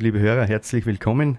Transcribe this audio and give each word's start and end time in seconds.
Liebe 0.00 0.18
Hörer, 0.18 0.46
herzlich 0.46 0.86
willkommen 0.86 1.36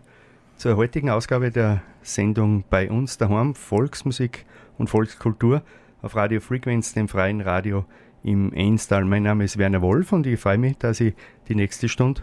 zur 0.56 0.78
heutigen 0.78 1.09
Ausgabe 1.09 1.50
der 1.50 1.81
Sendung 2.04 2.64
bei 2.70 2.92
uns 2.92 3.18
daheim 3.18 3.56
Volksmusik 3.56 4.45
und 4.78 4.88
Volkskultur 4.88 5.64
auf 6.03 6.16
Radio 6.16 6.40
Frequenz, 6.42 6.94
dem 6.94 7.08
freien 7.08 7.42
Radio 7.42 7.86
im 8.23 8.53
Einstal. 8.56 9.03
Mein 9.03 9.23
Name 9.23 9.45
ist 9.45 9.58
Werner 9.58 9.81
Wolf 9.81 10.14
und 10.14 10.28
ich 10.28 10.40
freue 10.40 10.59
mich, 10.59 10.78
dass 10.78 11.00
ich 11.00 11.16
die 11.48 11.56
nächste 11.56 11.90
Stunde 11.90 12.22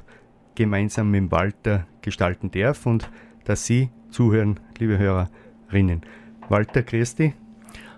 gemeinsam 0.55 1.11
mit 1.11 1.29
Walter 1.33 1.89
gestalten 2.03 2.53
darf 2.53 2.87
und 2.87 3.11
dass 3.45 3.67
Sie 3.67 3.91
zuhören, 4.11 4.61
liebe 4.79 4.97
Hörerinnen. 4.97 6.03
Walter, 6.49 6.85
grüß 6.85 7.17
dich. 7.17 7.33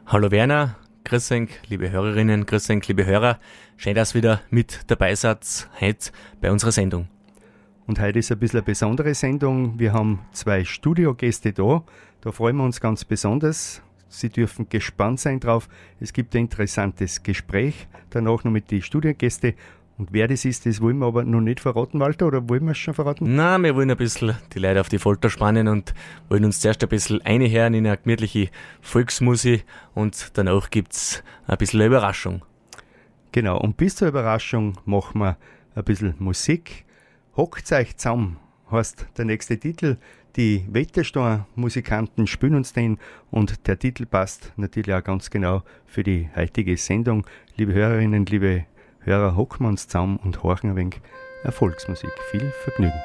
Hallo 0.07 0.31
Werner, 0.31 0.77
grüß 1.05 1.31
euch, 1.33 1.61
liebe 1.69 1.91
Hörerinnen, 1.91 2.47
grüß 2.47 2.71
euch, 2.71 2.89
liebe 2.89 3.05
Hörer. 3.05 3.39
Schön, 3.77 3.95
dass 3.95 4.15
ihr 4.15 4.23
wieder 4.23 4.41
mit 4.49 4.81
dabei 4.87 5.15
seid 5.15 5.69
heute 5.79 6.11
bei 6.41 6.51
unserer 6.51 6.73
Sendung. 6.73 7.07
Und 7.91 7.99
heute 7.99 8.21
ist 8.21 8.31
ein 8.31 8.39
bisschen 8.39 8.61
eine 8.61 8.67
besondere 8.67 9.15
Sendung. 9.15 9.77
Wir 9.81 9.93
haben 9.93 10.21
zwei 10.31 10.65
Studiogäste 10.65 11.53
da. 11.53 11.83
Da 12.21 12.31
freuen 12.31 12.57
wir 12.59 12.63
uns 12.63 12.81
ganz 12.81 13.05
besonders. 13.05 13.83
Sie 14.09 14.29
dürfen 14.29 14.69
gespannt 14.69 15.19
sein 15.19 15.41
drauf. 15.41 15.69
Es 15.99 16.13
gibt 16.13 16.37
ein 16.37 16.43
interessantes 16.43 17.25
Gespräch 17.25 17.89
danach 18.11 18.45
noch 18.45 18.53
mit 18.53 18.71
den 18.71 18.81
Studiogästen. 18.81 19.55
Und 19.99 20.13
wer 20.13 20.29
das 20.29 20.45
ist, 20.45 20.67
das 20.67 20.81
wollen 20.81 20.99
wir 20.99 21.07
aber 21.07 21.25
noch 21.25 21.41
nicht 21.41 21.59
verraten, 21.59 21.99
Walter, 21.99 22.29
oder 22.29 22.49
wollen 22.49 22.65
wir 22.67 22.71
es 22.71 22.79
schon 22.79 22.95
verraten? 22.95 23.35
Na, 23.35 23.59
wir 23.59 23.75
wollen 23.75 23.91
ein 23.91 23.97
bisschen 23.97 24.37
die 24.55 24.61
Leute 24.61 24.81
auf 24.83 24.89
die 24.89 25.01
Folter 25.01 25.29
spannen 25.29 25.67
und 25.67 25.93
wollen 26.29 26.45
uns 26.45 26.61
zuerst 26.61 26.85
ein 26.85 26.89
bisschen 26.89 27.21
einhören 27.23 27.75
in 27.75 27.89
eine 27.89 27.97
gemütliche 27.97 28.51
Volksmusik 28.83 29.65
und 29.95 30.31
danach 30.35 30.71
gibt 30.71 30.93
es 30.93 31.25
ein 31.49 31.59
bisschen 31.59 31.81
eine 31.81 31.89
Überraschung. 31.89 32.45
Genau, 33.33 33.59
und 33.59 33.77
bis 33.77 33.97
zur 33.97 34.07
Überraschung 34.07 34.75
machen 34.85 35.21
wir 35.21 35.37
ein 35.75 35.83
bisschen 35.83 36.15
Musik. 36.21 36.85
Hockt 37.41 37.73
euch 37.73 37.97
zusammen, 37.97 38.37
heißt 38.71 39.07
der 39.17 39.25
nächste 39.25 39.59
Titel. 39.59 39.97
Die 40.37 40.63
Wetterstein-Musikanten 40.69 42.27
spielen 42.27 42.55
uns 42.55 42.75
den 42.75 42.99
und 43.31 43.67
der 43.67 43.79
Titel 43.79 44.05
passt 44.05 44.53
natürlich 44.57 44.93
auch 44.93 45.03
ganz 45.03 45.31
genau 45.31 45.63
für 45.87 46.03
die 46.03 46.29
heutige 46.37 46.77
Sendung. 46.77 47.27
Liebe 47.57 47.73
Hörerinnen, 47.73 48.27
liebe 48.27 48.67
Hörer, 48.99 49.37
hocken 49.37 49.65
wir 49.65 49.71
uns 49.71 49.89
zusammen 49.89 50.19
und 50.19 50.43
horchen 50.43 50.69
ein 50.69 50.77
wenig 50.77 51.01
Erfolgsmusik. 51.43 52.11
Viel 52.31 52.53
Vergnügen. 52.63 53.01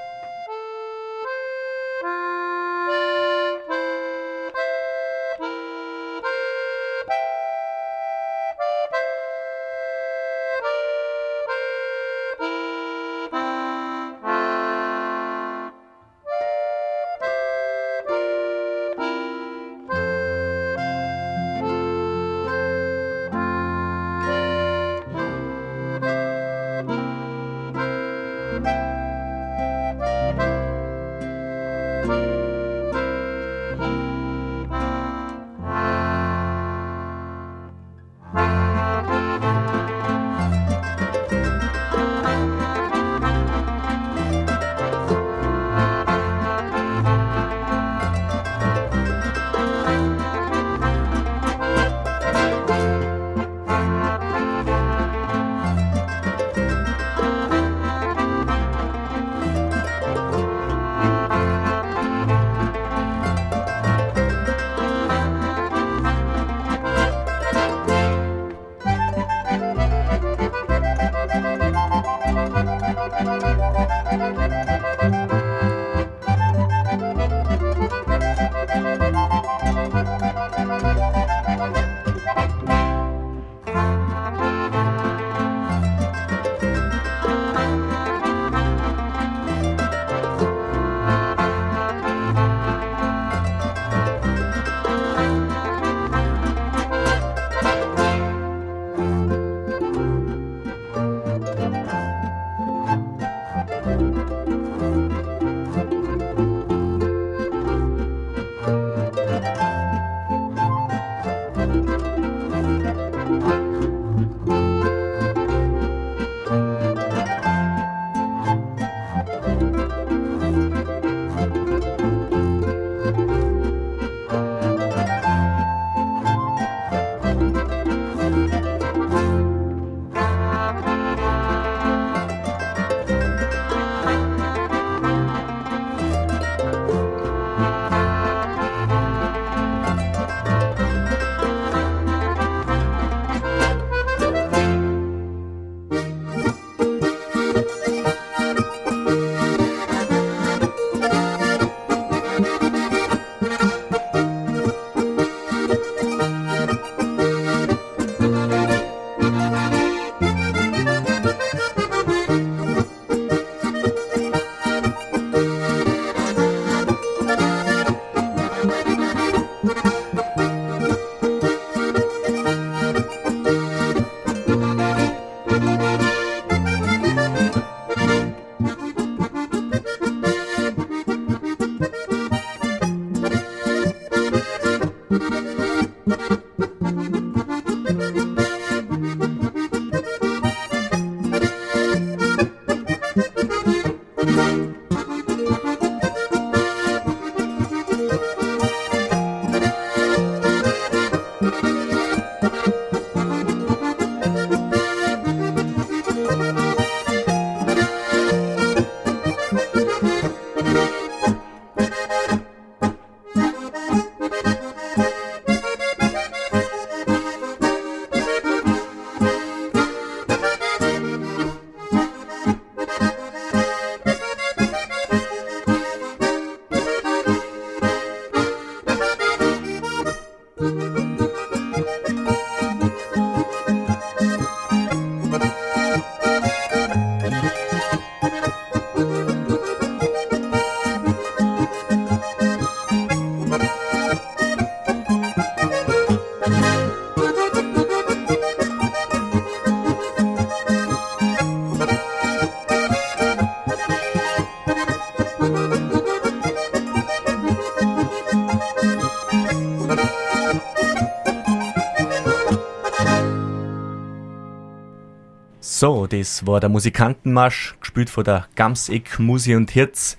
So, 265.86 266.08
das 266.08 266.48
war 266.48 266.60
der 266.60 266.70
Musikantenmarsch, 266.70 267.76
gespielt 267.80 268.10
von 268.10 268.24
der 268.24 268.48
Gamseck 268.56 269.20
Musi 269.20 269.54
und 269.54 269.70
Hirz. 269.70 270.18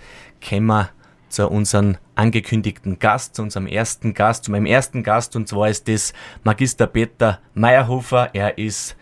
Kommen 0.49 0.67
wir 0.67 0.91
zu 1.29 1.49
unserem 1.49 1.97
angekündigten 2.15 3.01
Gast, 3.01 3.35
zu 3.35 3.43
unserem 3.43 3.67
ersten 3.67 4.15
Gast, 4.15 4.45
zu 4.45 4.53
meinem 4.53 4.67
ersten 4.67 5.03
Gast, 5.03 5.35
und 5.35 5.49
zwar 5.49 5.69
ist 5.69 5.89
das 5.89 6.13
Magister 6.45 6.87
Peter 6.87 7.41
Meyerhofer. 7.55 8.31
Er 8.33 8.59
ist 8.59 8.95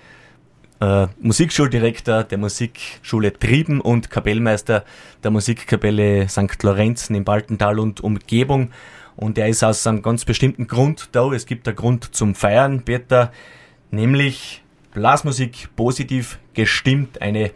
äh, 0.80 1.06
Musikschuldirektor 1.20 2.24
der 2.24 2.38
Musikschule 2.38 3.38
Trieben 3.38 3.82
und 3.82 4.08
Kapellmeister 4.08 4.86
der 5.22 5.32
Musikkapelle 5.32 6.30
St. 6.30 6.62
Lorenzen 6.62 7.14
im 7.14 7.24
Baltental 7.24 7.78
und 7.78 8.00
Umgebung. 8.00 8.70
Und 9.16 9.36
er 9.36 9.48
ist 9.48 9.62
aus 9.62 9.86
einem 9.86 10.00
ganz 10.00 10.24
bestimmten 10.24 10.66
Grund 10.66 11.10
da. 11.12 11.30
Es 11.30 11.44
gibt 11.44 11.68
einen 11.68 11.76
Grund 11.76 12.14
zum 12.14 12.34
Feiern, 12.34 12.86
Peter, 12.86 13.32
nämlich 13.90 14.63
Blasmusik 14.94 15.68
positiv 15.74 16.38
gestimmt. 16.54 17.20
Eine 17.20 17.50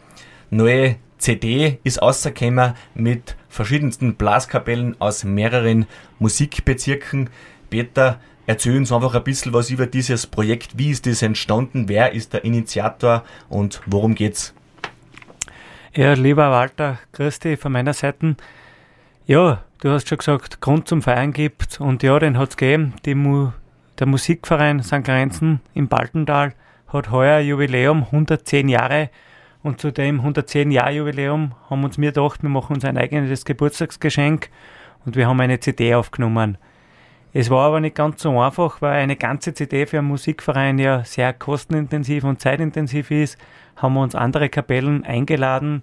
neue 0.51 0.97
CD 1.19 1.79
ist 1.85 2.03
rausgekommen 2.03 2.75
mit 2.95 3.37
verschiedensten 3.49 4.17
Blaskapellen 4.17 5.01
aus 5.01 5.25
mehreren 5.25 5.87
Musikbezirken. 6.19 7.31
Peter, 7.71 8.21
erzähl 8.47 8.77
uns 8.77 8.93
einfach 8.93 9.15
ein 9.15 9.23
bisschen 9.23 9.53
was 9.53 9.71
über 9.71 9.87
dieses 9.87 10.27
Projekt. 10.27 10.79
Wie 10.79 10.91
ist 10.91 11.07
das 11.07 11.23
entstanden? 11.23 11.89
Wer 11.89 12.13
ist 12.13 12.33
der 12.33 12.45
Initiator 12.45 13.25
und 13.49 13.81
worum 13.87 14.17
geht's? 14.17 14.53
Ja, 15.95 16.15
lieber 16.15 16.51
Walter, 16.51 16.99
grüß 17.13 17.39
dich 17.39 17.59
von 17.59 17.73
meiner 17.73 17.95
Seite. 17.95 18.37
Ja, 19.27 19.63
du 19.81 19.91
hast 19.91 20.09
schon 20.09 20.19
gesagt, 20.19 20.61
Grund 20.61 20.89
zum 20.89 21.03
Feiern 21.03 21.33
gibt 21.33 21.81
und 21.81 22.03
ja, 22.03 22.19
den 22.19 22.37
hat 22.37 22.51
es 22.51 22.57
gegeben. 22.57 22.95
Mu 23.15 23.53
der 23.99 24.07
Musikverein 24.07 24.83
St. 24.83 25.05
Grenzen 25.05 25.61
im 25.75 25.89
Baltental 25.89 26.55
hat 26.89 27.11
heuer 27.11 27.41
Jubiläum 27.41 28.05
110 28.05 28.69
Jahre 28.69 29.11
und 29.63 29.81
zu 29.81 29.93
dem 29.93 30.21
110 30.21 30.71
Jahr 30.71 30.91
Jubiläum 30.91 31.53
haben 31.69 31.85
uns 31.85 31.99
wir 31.99 32.13
gedacht, 32.13 32.43
wir 32.43 32.49
machen 32.49 32.77
uns 32.77 32.85
ein 32.85 32.97
eigenes 32.97 33.45
Geburtstagsgeschenk 33.45 34.49
und 35.05 35.15
wir 35.15 35.27
haben 35.27 35.41
eine 35.41 35.61
CD 35.61 35.95
aufgenommen. 35.95 36.57
Es 37.35 37.51
war 37.51 37.67
aber 37.67 37.81
nicht 37.81 37.95
ganz 37.95 38.23
so 38.23 38.41
einfach, 38.41 38.81
weil 38.81 39.03
eine 39.03 39.17
ganze 39.17 39.53
CD 39.53 39.85
für 39.85 39.99
einen 39.99 40.09
Musikverein 40.09 40.79
ja 40.79 41.05
sehr 41.05 41.35
kostenintensiv 41.35 42.25
und 42.25 42.41
zeitintensiv 42.41 43.11
ist, 43.11 43.37
haben 43.77 43.95
wir 43.95 44.01
uns 44.01 44.15
andere 44.15 44.49
Kapellen 44.49 45.05
eingeladen 45.05 45.83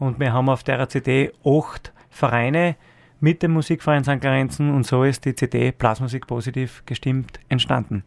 und 0.00 0.18
wir 0.18 0.32
haben 0.32 0.48
auf 0.48 0.64
der 0.64 0.88
CD 0.88 1.32
acht 1.44 1.92
Vereine 2.08 2.74
mit 3.20 3.44
dem 3.44 3.52
Musikverein 3.52 4.02
St. 4.02 4.24
Lorenzen 4.24 4.74
und 4.74 4.84
so 4.84 5.04
ist 5.04 5.24
die 5.24 5.36
CD 5.36 5.70
Blasmusik 5.70 6.26
positiv 6.26 6.82
gestimmt 6.86 7.38
entstanden. 7.48 8.02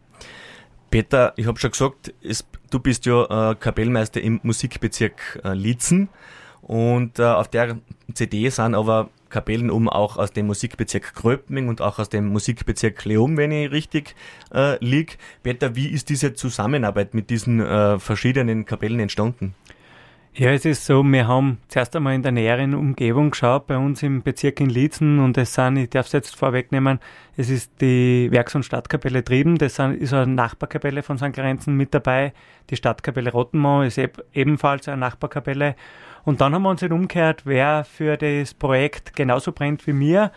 Peter, 0.94 1.32
ich 1.34 1.48
habe 1.48 1.58
schon 1.58 1.72
gesagt, 1.72 2.14
es, 2.22 2.46
du 2.70 2.78
bist 2.78 3.04
ja 3.04 3.50
äh, 3.50 3.56
Kapellmeister 3.56 4.20
im 4.20 4.38
Musikbezirk 4.44 5.40
äh, 5.42 5.52
Lietzen 5.52 6.08
und 6.62 7.18
äh, 7.18 7.24
auf 7.24 7.48
der 7.48 7.78
CD 8.12 8.48
sind 8.48 8.76
aber 8.76 9.10
Kapellen 9.28 9.72
um 9.72 9.88
auch 9.88 10.18
aus 10.18 10.30
dem 10.30 10.46
Musikbezirk 10.46 11.12
Gröbming 11.16 11.66
und 11.66 11.80
auch 11.80 11.98
aus 11.98 12.10
dem 12.10 12.28
Musikbezirk 12.28 13.04
Leum, 13.06 13.36
wenn 13.36 13.50
ich 13.50 13.72
richtig 13.72 14.14
äh, 14.54 14.76
liege. 14.84 15.14
Peter, 15.42 15.74
wie 15.74 15.88
ist 15.88 16.10
diese 16.10 16.34
Zusammenarbeit 16.34 17.12
mit 17.12 17.28
diesen 17.28 17.58
äh, 17.58 17.98
verschiedenen 17.98 18.64
Kapellen 18.64 19.00
entstanden? 19.00 19.56
Ja, 20.36 20.50
es 20.50 20.64
ist 20.64 20.84
so, 20.84 21.04
wir 21.04 21.28
haben 21.28 21.58
zuerst 21.68 21.94
einmal 21.94 22.16
in 22.16 22.24
der 22.24 22.32
näheren 22.32 22.74
Umgebung 22.74 23.30
geschaut, 23.30 23.68
bei 23.68 23.76
uns 23.76 24.02
im 24.02 24.24
Bezirk 24.24 24.58
in 24.58 24.68
Lietzen 24.68 25.20
und 25.20 25.38
es 25.38 25.54
sind, 25.54 25.76
ich 25.76 25.90
darf 25.90 26.06
es 26.06 26.12
jetzt 26.12 26.34
vorwegnehmen, 26.34 26.98
es 27.36 27.50
ist 27.50 27.80
die 27.80 28.32
Werks- 28.32 28.56
und 28.56 28.64
Stadtkapelle 28.64 29.22
Trieben, 29.22 29.58
das 29.58 29.78
ist 29.78 30.12
eine 30.12 30.26
Nachbarkapelle 30.26 31.04
von 31.04 31.18
St. 31.18 31.36
Lorenzen 31.36 31.76
mit 31.76 31.94
dabei, 31.94 32.32
die 32.68 32.74
Stadtkapelle 32.74 33.30
Rottenmau 33.30 33.82
ist 33.82 34.00
ebenfalls 34.32 34.88
eine 34.88 34.96
Nachbarkapelle 34.96 35.76
und 36.24 36.40
dann 36.40 36.52
haben 36.52 36.62
wir 36.62 36.70
uns 36.70 36.82
halt 36.82 36.90
umgekehrt, 36.90 37.42
wer 37.44 37.84
für 37.84 38.16
das 38.16 38.54
Projekt 38.54 39.14
genauso 39.14 39.52
brennt 39.52 39.86
wie 39.86 39.92
mir 39.92 40.32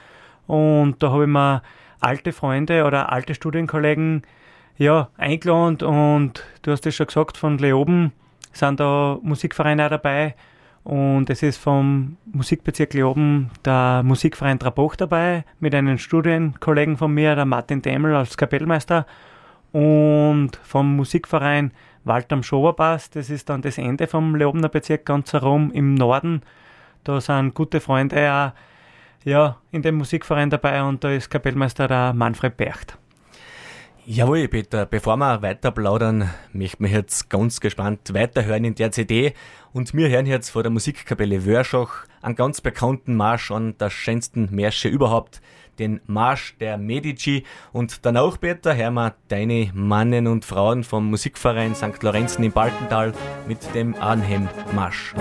und 0.46 1.02
da 1.02 1.10
habe 1.10 1.24
ich 1.24 1.30
mir 1.30 1.64
alte 2.02 2.34
Freunde 2.34 2.84
oder 2.84 3.12
alte 3.12 3.34
Studienkollegen 3.34 4.22
ja, 4.78 5.10
eingeladen 5.18 5.82
und 5.82 6.44
du 6.62 6.70
hast 6.70 6.86
es 6.86 6.94
schon 6.94 7.08
gesagt, 7.08 7.36
von 7.36 7.58
Leoben 7.58 8.12
sind 8.58 8.80
da 8.80 9.18
Musikvereine 9.22 9.86
auch 9.86 9.90
dabei. 9.90 10.36
Und 10.84 11.30
es 11.30 11.44
ist 11.44 11.58
vom 11.58 12.16
Musikbezirk 12.32 12.94
Leoben 12.94 13.52
der 13.66 14.04
Musikverein 14.04 14.58
Traboch 14.58 14.96
dabei, 14.96 15.44
mit 15.60 15.76
einem 15.76 15.98
Studienkollegen 15.98 16.96
von 16.96 17.14
mir, 17.14 17.36
der 17.36 17.44
Martin 17.46 17.82
Dämmel 17.82 18.16
als 18.16 18.38
Kapellmeister. 18.38 19.06
Und 19.74 20.52
vom 20.64 20.96
Musikverein 20.96 21.72
Wald 22.06 22.32
am 22.32 22.42
Schoberpass, 22.42 23.10
das 23.10 23.30
ist 23.30 23.50
dann 23.50 23.62
das 23.62 23.78
Ende 23.78 24.08
vom 24.08 24.36
Leobener 24.36 24.70
Bezirk 24.70 25.06
ganz 25.06 25.34
herum 25.34 25.72
im 25.74 25.94
Norden. 25.94 26.42
Da 27.04 27.20
sind 27.20 27.54
gute 27.54 27.82
Freunde 27.82 28.32
auch 28.32 28.52
ja, 29.26 29.58
in 29.72 29.82
dem 29.82 29.96
Musikverein 29.96 30.50
dabei 30.50 30.82
und 30.84 31.04
da 31.04 31.12
ist 31.12 31.30
Kapellmeister 31.30 31.90
der 31.90 32.14
Manfred 32.14 32.56
Bercht. 32.56 32.98
Jawohl, 34.10 34.48
Peter, 34.48 34.86
bevor 34.86 35.18
wir 35.18 35.42
weiter 35.42 35.70
plaudern, 35.70 36.30
möchten 36.54 36.86
wir 36.86 36.92
jetzt 36.92 37.30
ganz 37.30 37.60
gespannt 37.60 38.14
weiterhören 38.14 38.64
in 38.64 38.74
der 38.74 38.90
CD. 38.94 39.34
Und 39.74 39.94
wir 39.94 40.08
hören 40.08 40.26
jetzt 40.26 40.50
vor 40.50 40.64
der 40.64 40.72
Musikkapelle 40.72 41.46
Wörschach 41.46 42.06
einen 42.22 42.38
ganz 42.38 42.62
bekannten 42.62 43.18
Marsch 43.18 43.52
an 43.52 43.78
der 43.78 43.90
schönsten 43.90 44.48
Märsche 44.50 44.88
überhaupt, 44.88 45.42
den 45.78 46.00
Marsch 46.08 46.56
der 46.58 46.78
Medici. 46.78 47.44
Und 47.74 48.06
danach, 48.06 48.40
Peter, 48.40 48.78
hören 48.78 48.94
wir 48.94 49.14
deine 49.28 49.72
Mannen 49.74 50.28
und 50.28 50.46
Frauen 50.46 50.86
vom 50.86 51.10
Musikverein 51.10 51.76
St. 51.76 52.02
Lorenzen 52.02 52.46
im 52.46 52.54
Balkental 52.54 53.12
mit 53.46 53.76
dem 53.76 53.94
Arnhem-Marsch. 53.94 55.16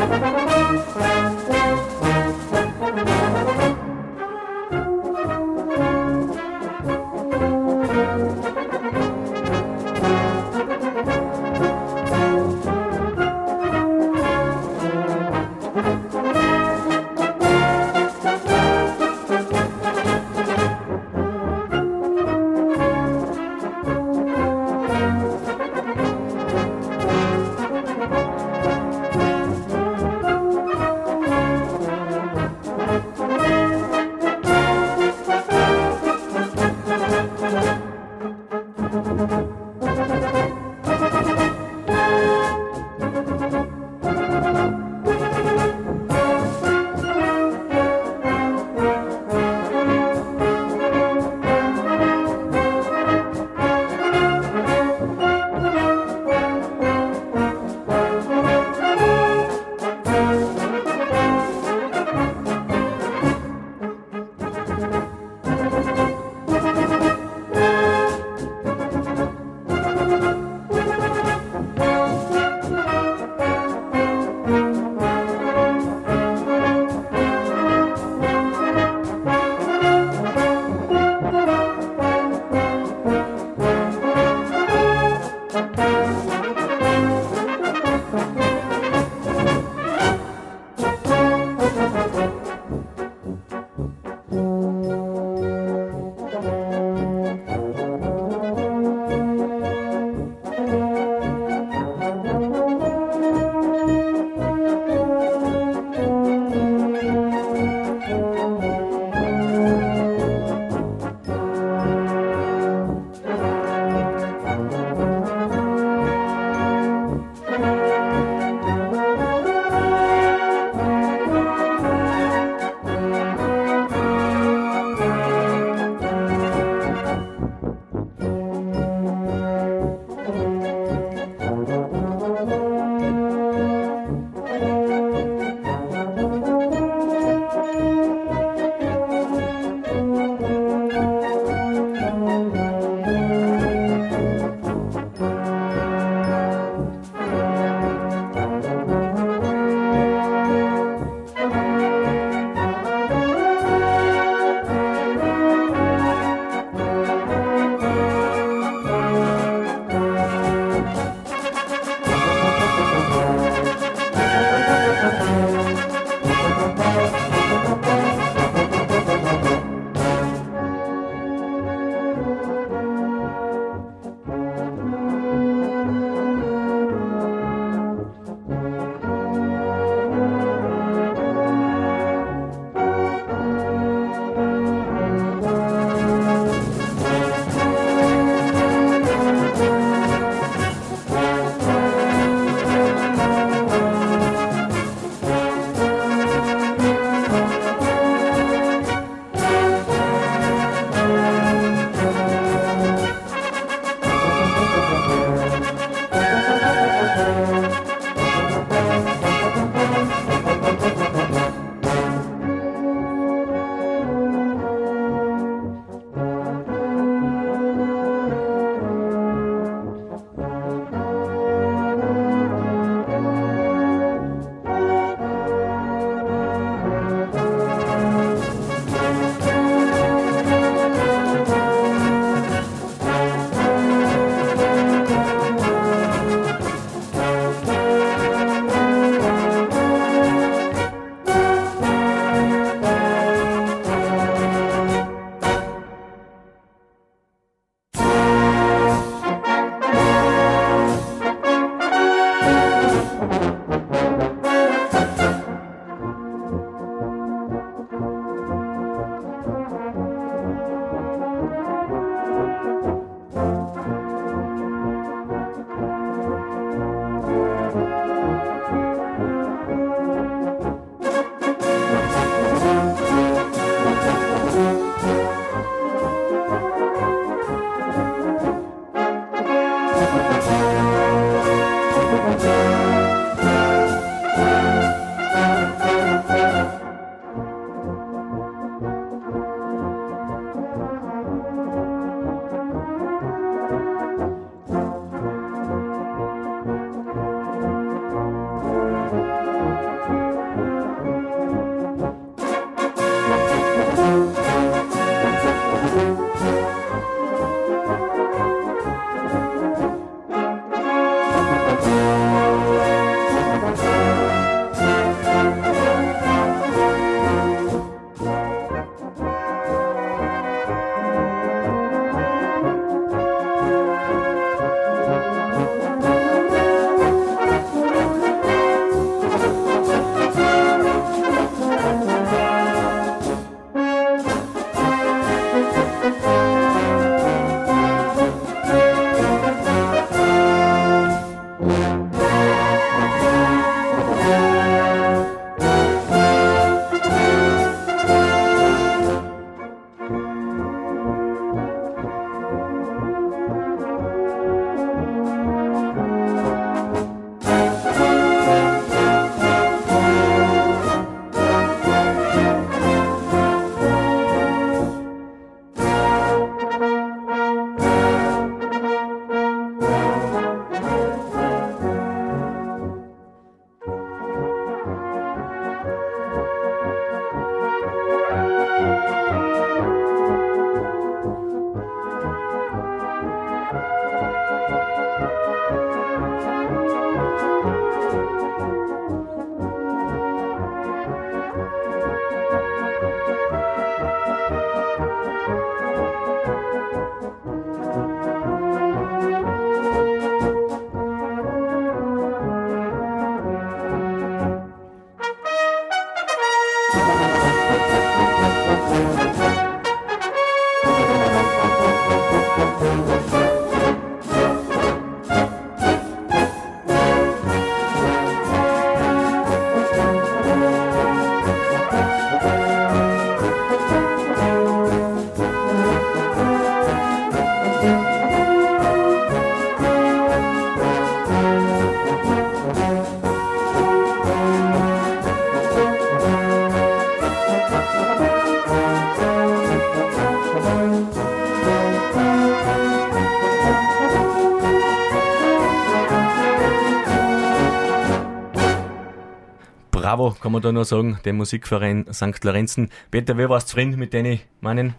Kann 450.34 450.52
man 450.52 450.62
da 450.62 450.72
nur 450.72 450.84
sagen, 450.84 451.18
dem 451.24 451.36
Musikverein 451.36 452.06
St. 452.12 452.42
Lorenzen. 452.44 452.90
Peter, 453.10 453.38
wie 453.38 453.48
warst 453.48 453.68
du 453.68 453.70
zufrieden 453.70 453.98
mit 453.98 454.14
deinen 454.14 454.40
Mannen? 454.60 454.94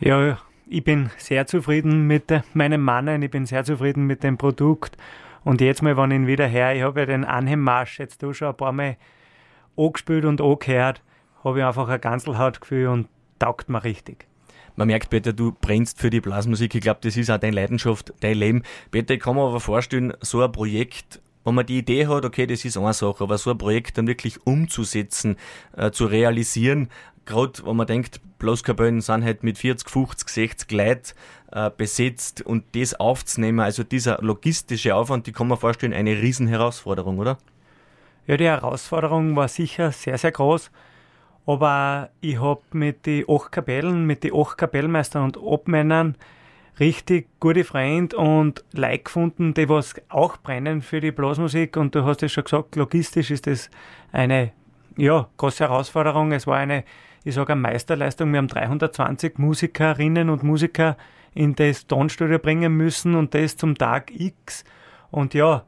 Ja, 0.00 0.38
ich 0.68 0.84
bin 0.84 1.10
sehr 1.18 1.46
zufrieden 1.46 2.06
mit 2.06 2.32
meinem 2.54 2.82
Mannen, 2.82 3.22
ich 3.22 3.30
bin 3.30 3.46
sehr 3.46 3.64
zufrieden 3.64 4.06
mit 4.06 4.22
dem 4.22 4.38
Produkt. 4.38 4.96
Und 5.44 5.60
jetzt 5.60 5.82
mal, 5.82 5.96
wenn 5.96 6.10
ich 6.10 6.16
ihn 6.16 6.26
wieder 6.26 6.46
her, 6.46 6.74
ich 6.74 6.82
habe 6.82 7.00
ja 7.00 7.06
den 7.06 7.24
Anheimmarsch 7.24 7.98
jetzt 7.98 8.22
da 8.22 8.32
schon 8.32 8.48
ein 8.48 8.56
paar 8.56 8.72
Mal 8.72 8.96
angespielt 9.76 10.24
und 10.24 10.40
angehört, 10.40 11.02
habe 11.42 11.58
ich 11.58 11.64
einfach 11.64 11.88
ein 11.88 12.00
Ganzelhautgefühl 12.00 12.88
und 12.88 13.08
taugt 13.38 13.68
mir 13.68 13.84
richtig. 13.84 14.26
Man 14.76 14.88
merkt, 14.88 15.10
Peter, 15.10 15.32
du 15.32 15.52
brennst 15.52 16.00
für 16.00 16.10
die 16.10 16.20
Blasmusik. 16.20 16.74
Ich 16.74 16.80
glaube, 16.80 17.00
das 17.02 17.16
ist 17.16 17.30
auch 17.30 17.38
deine 17.38 17.54
Leidenschaft, 17.54 18.12
dein 18.20 18.36
Leben. 18.36 18.62
Peter, 18.90 19.14
ich 19.14 19.20
kann 19.20 19.36
mir 19.36 19.42
aber 19.42 19.60
vorstellen, 19.60 20.14
so 20.20 20.42
ein 20.42 20.50
Projekt, 20.50 21.20
wenn 21.44 21.54
man 21.54 21.66
die 21.66 21.78
Idee 21.78 22.06
hat, 22.06 22.24
okay, 22.24 22.46
das 22.46 22.64
ist 22.64 22.76
eine 22.76 22.92
Sache, 22.92 23.22
aber 23.24 23.38
so 23.38 23.50
ein 23.50 23.58
Projekt 23.58 23.98
dann 23.98 24.06
wirklich 24.06 24.46
umzusetzen, 24.46 25.36
äh, 25.76 25.90
zu 25.90 26.06
realisieren, 26.06 26.88
gerade 27.26 27.64
wenn 27.64 27.76
man 27.76 27.86
denkt, 27.86 28.20
Blaskapellen 28.38 29.00
sind 29.00 29.24
halt 29.24 29.42
mit 29.42 29.58
40, 29.58 29.88
50, 29.88 30.28
60 30.28 30.72
Leuten 30.72 31.12
äh, 31.52 31.70
besetzt 31.74 32.42
und 32.42 32.64
das 32.74 32.94
aufzunehmen, 32.94 33.60
also 33.60 33.84
dieser 33.84 34.18
logistische 34.20 34.94
Aufwand, 34.94 35.26
die 35.26 35.32
kann 35.32 35.48
man 35.48 35.58
vorstellen, 35.58 35.92
eine 35.92 36.20
Riesenherausforderung, 36.20 37.18
oder? 37.18 37.38
Ja, 38.26 38.36
die 38.36 38.46
Herausforderung 38.46 39.36
war 39.36 39.48
sicher 39.48 39.92
sehr, 39.92 40.16
sehr 40.16 40.32
groß. 40.32 40.70
Aber 41.46 42.08
ich 42.22 42.40
habe 42.40 42.62
mit 42.72 43.04
den 43.04 43.26
acht 43.28 43.52
Kapellen, 43.52 44.06
mit 44.06 44.24
den 44.24 44.34
acht 44.34 44.56
Kapellmeistern 44.56 45.24
und 45.24 45.36
Obmännern 45.36 46.16
richtig 46.80 47.28
gute 47.40 47.64
Freunde 47.64 48.16
und 48.16 48.64
Leute 48.72 49.04
gefunden, 49.04 49.54
die 49.54 49.68
was 49.68 49.94
auch 50.08 50.36
brennen 50.38 50.82
für 50.82 51.00
die 51.00 51.12
Blasmusik. 51.12 51.76
Und 51.76 51.94
du 51.94 52.04
hast 52.04 52.22
es 52.22 52.32
schon 52.32 52.44
gesagt, 52.44 52.76
logistisch 52.76 53.30
ist 53.30 53.46
das 53.46 53.70
eine 54.12 54.52
ja, 54.96 55.28
große 55.36 55.64
Herausforderung. 55.64 56.32
Es 56.32 56.46
war 56.46 56.58
eine, 56.58 56.84
ich 57.24 57.34
sage, 57.34 57.52
eine 57.52 57.60
Meisterleistung. 57.60 58.32
Wir 58.32 58.38
haben 58.38 58.48
320 58.48 59.38
Musikerinnen 59.38 60.30
und 60.30 60.42
Musiker 60.42 60.96
in 61.34 61.54
das 61.54 61.86
Tonstudio 61.86 62.38
bringen 62.38 62.76
müssen 62.76 63.14
und 63.14 63.34
das 63.34 63.56
zum 63.56 63.76
Tag 63.76 64.10
X. 64.12 64.64
Und 65.10 65.34
ja, 65.34 65.64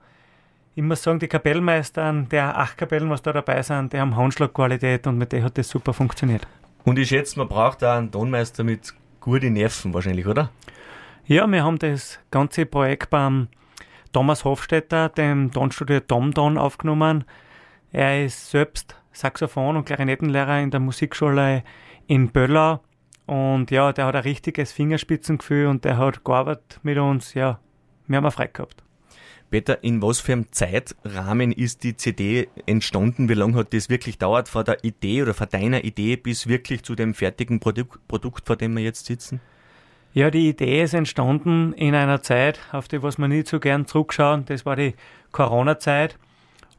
ich 0.74 0.82
muss 0.82 1.02
sagen, 1.02 1.18
die 1.18 1.28
Kapellmeister, 1.28 2.12
der 2.30 2.58
acht 2.58 2.76
Kapellen, 2.76 3.10
was 3.10 3.22
da 3.22 3.32
dabei 3.32 3.62
sind, 3.62 3.92
die 3.92 3.98
haben 3.98 4.16
Handschlagqualität 4.16 5.06
und 5.06 5.18
mit 5.18 5.32
der 5.32 5.42
hat 5.44 5.58
das 5.58 5.68
super 5.68 5.92
funktioniert. 5.92 6.46
Und 6.84 6.98
ich 6.98 7.08
schätze, 7.08 7.38
man 7.38 7.48
braucht 7.48 7.82
da 7.82 7.96
einen 7.96 8.12
Tonmeister 8.12 8.62
mit 8.62 8.94
guten 9.20 9.54
Nerven 9.54 9.92
wahrscheinlich, 9.94 10.26
oder? 10.26 10.50
Ja, 11.28 11.44
wir 11.48 11.64
haben 11.64 11.80
das 11.80 12.20
ganze 12.30 12.66
Projekt 12.66 13.10
beim 13.10 13.48
Thomas 14.12 14.44
Hofstetter, 14.44 15.08
dem 15.08 15.50
Tonstudio 15.50 15.98
TomTon, 15.98 16.56
aufgenommen. 16.56 17.24
Er 17.90 18.24
ist 18.24 18.52
selbst 18.52 18.94
Saxophon- 19.12 19.76
und 19.76 19.86
Klarinettenlehrer 19.86 20.60
in 20.60 20.70
der 20.70 20.78
Musikschule 20.78 21.64
in 22.06 22.30
Böllau. 22.30 22.78
Und 23.26 23.72
ja, 23.72 23.92
der 23.92 24.06
hat 24.06 24.14
ein 24.14 24.22
richtiges 24.22 24.70
Fingerspitzengefühl 24.70 25.66
und 25.66 25.84
der 25.84 25.98
hat 25.98 26.22
gearbeitet 26.22 26.78
mit 26.84 26.96
uns. 26.96 27.34
Ja, 27.34 27.58
wir 28.06 28.18
haben 28.18 28.30
Frei 28.30 28.46
gehabt. 28.46 28.84
Peter, 29.50 29.82
in 29.82 30.02
was 30.02 30.20
für 30.20 30.32
einem 30.32 30.52
Zeitrahmen 30.52 31.50
ist 31.50 31.82
die 31.82 31.96
CD 31.96 32.48
entstanden? 32.66 33.28
Wie 33.28 33.34
lange 33.34 33.56
hat 33.56 33.74
das 33.74 33.90
wirklich 33.90 34.18
dauert 34.18 34.48
von 34.48 34.64
der 34.64 34.84
Idee 34.84 35.22
oder 35.22 35.34
von 35.34 35.48
deiner 35.50 35.82
Idee 35.82 36.16
bis 36.16 36.46
wirklich 36.46 36.84
zu 36.84 36.94
dem 36.94 37.14
fertigen 37.14 37.58
Produkt, 37.58 38.06
Produkt 38.06 38.46
vor 38.46 38.54
dem 38.54 38.76
wir 38.76 38.84
jetzt 38.84 39.06
sitzen? 39.06 39.40
Ja, 40.16 40.30
die 40.30 40.48
Idee 40.48 40.82
ist 40.82 40.94
entstanden 40.94 41.74
in 41.74 41.94
einer 41.94 42.22
Zeit, 42.22 42.58
auf 42.72 42.88
die 42.88 43.02
was 43.02 43.18
wir 43.18 43.28
nicht 43.28 43.48
so 43.48 43.60
gern 43.60 43.84
zurückschauen. 43.84 44.46
Das 44.46 44.64
war 44.64 44.74
die 44.74 44.94
Corona-Zeit. 45.30 46.18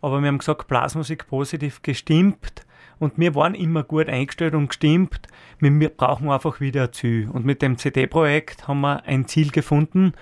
Aber 0.02 0.22
wir 0.22 0.28
haben 0.30 0.40
gesagt, 0.40 0.68
Blasmusik 0.68 1.28
positiv 1.28 1.84
gestimmt. 1.84 2.66
Und 2.98 3.20
wir 3.20 3.36
waren 3.36 3.54
immer 3.54 3.84
gut 3.84 4.10
eingestellt 4.10 4.56
und 4.56 4.70
gestimmt. 4.70 5.28
Wir 5.60 5.90
brauchen 5.90 6.32
einfach 6.32 6.60
wieder 6.60 6.86
ein 6.86 6.94
Ziel. 6.94 7.30
Und 7.32 7.46
mit 7.46 7.62
dem 7.62 7.78
CD-Projekt 7.78 8.68
haben 8.68 8.82
wir 8.82 9.04
ein 9.06 9.28
Ziel 9.28 9.52
gefunden. 9.52 10.14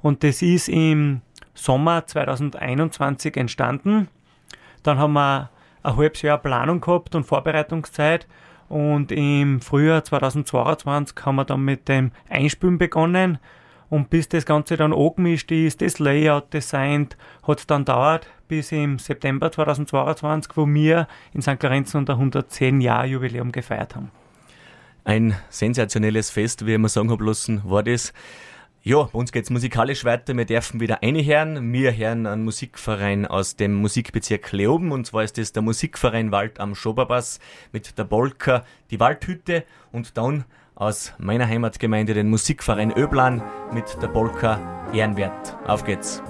Und 0.00 0.22
das 0.22 0.40
ist 0.40 0.68
im 0.68 1.22
Sommer 1.54 2.06
2021 2.06 3.38
entstanden. 3.38 4.06
Dann 4.84 4.98
haben 4.98 5.14
wir 5.14 5.50
ein 5.82 5.96
halbes 5.96 6.22
Jahr 6.22 6.38
Planung 6.38 6.80
gehabt 6.80 7.16
und 7.16 7.24
Vorbereitungszeit. 7.24 8.28
Und 8.72 9.12
im 9.12 9.60
Frühjahr 9.60 10.02
2022 10.02 11.26
haben 11.26 11.36
wir 11.36 11.44
dann 11.44 11.62
mit 11.62 11.90
dem 11.90 12.10
Einspülen 12.30 12.78
begonnen. 12.78 13.36
Und 13.90 14.08
bis 14.08 14.30
das 14.30 14.46
Ganze 14.46 14.78
dann 14.78 14.94
angemischt 14.94 15.52
ist, 15.52 15.82
das 15.82 15.98
Layout 15.98 16.54
designt, 16.54 17.18
hat 17.46 17.58
es 17.58 17.66
dann 17.66 17.84
dauert 17.84 18.30
bis 18.48 18.72
im 18.72 18.98
September 18.98 19.52
2022, 19.52 20.56
wo 20.56 20.66
wir 20.66 21.06
in 21.34 21.42
St. 21.42 21.62
Lorenzen 21.62 21.98
unser 21.98 22.14
110 22.14 22.80
Jahr 22.80 23.04
Jubiläum 23.04 23.52
gefeiert 23.52 23.94
haben. 23.94 24.10
Ein 25.04 25.34
sensationelles 25.50 26.30
Fest, 26.30 26.64
wie 26.64 26.70
ich 26.70 26.76
immer 26.76 26.88
sagen 26.88 27.10
habe 27.10 27.26
lassen, 27.26 27.60
war 27.66 27.82
das. 27.82 28.14
Ja, 28.84 29.04
bei 29.04 29.16
uns 29.16 29.30
geht's 29.30 29.48
musikalisch 29.48 30.04
weiter. 30.04 30.36
Wir 30.36 30.44
dürfen 30.44 30.80
wieder 30.80 31.04
eine 31.04 31.24
hören. 31.24 31.72
Wir 31.72 31.96
hören 31.96 32.26
einen 32.26 32.42
Musikverein 32.42 33.26
aus 33.26 33.54
dem 33.54 33.74
Musikbezirk 33.74 34.50
Leoben. 34.50 34.90
Und 34.90 35.06
zwar 35.06 35.22
ist 35.22 35.38
das 35.38 35.52
der 35.52 35.62
Musikverein 35.62 36.32
Wald 36.32 36.58
am 36.58 36.74
Schoberbass 36.74 37.38
mit 37.70 37.96
der 37.96 38.02
Bolka 38.02 38.64
Die 38.90 38.98
Waldhütte. 38.98 39.62
Und 39.92 40.16
dann 40.16 40.44
aus 40.74 41.12
meiner 41.18 41.46
Heimatgemeinde 41.46 42.12
den 42.12 42.28
Musikverein 42.28 42.90
Öblan 42.90 43.40
mit 43.72 43.84
der 44.02 44.08
Bolka 44.08 44.90
Ehrenwert. 44.92 45.56
Auf 45.64 45.84
geht's. 45.84 46.20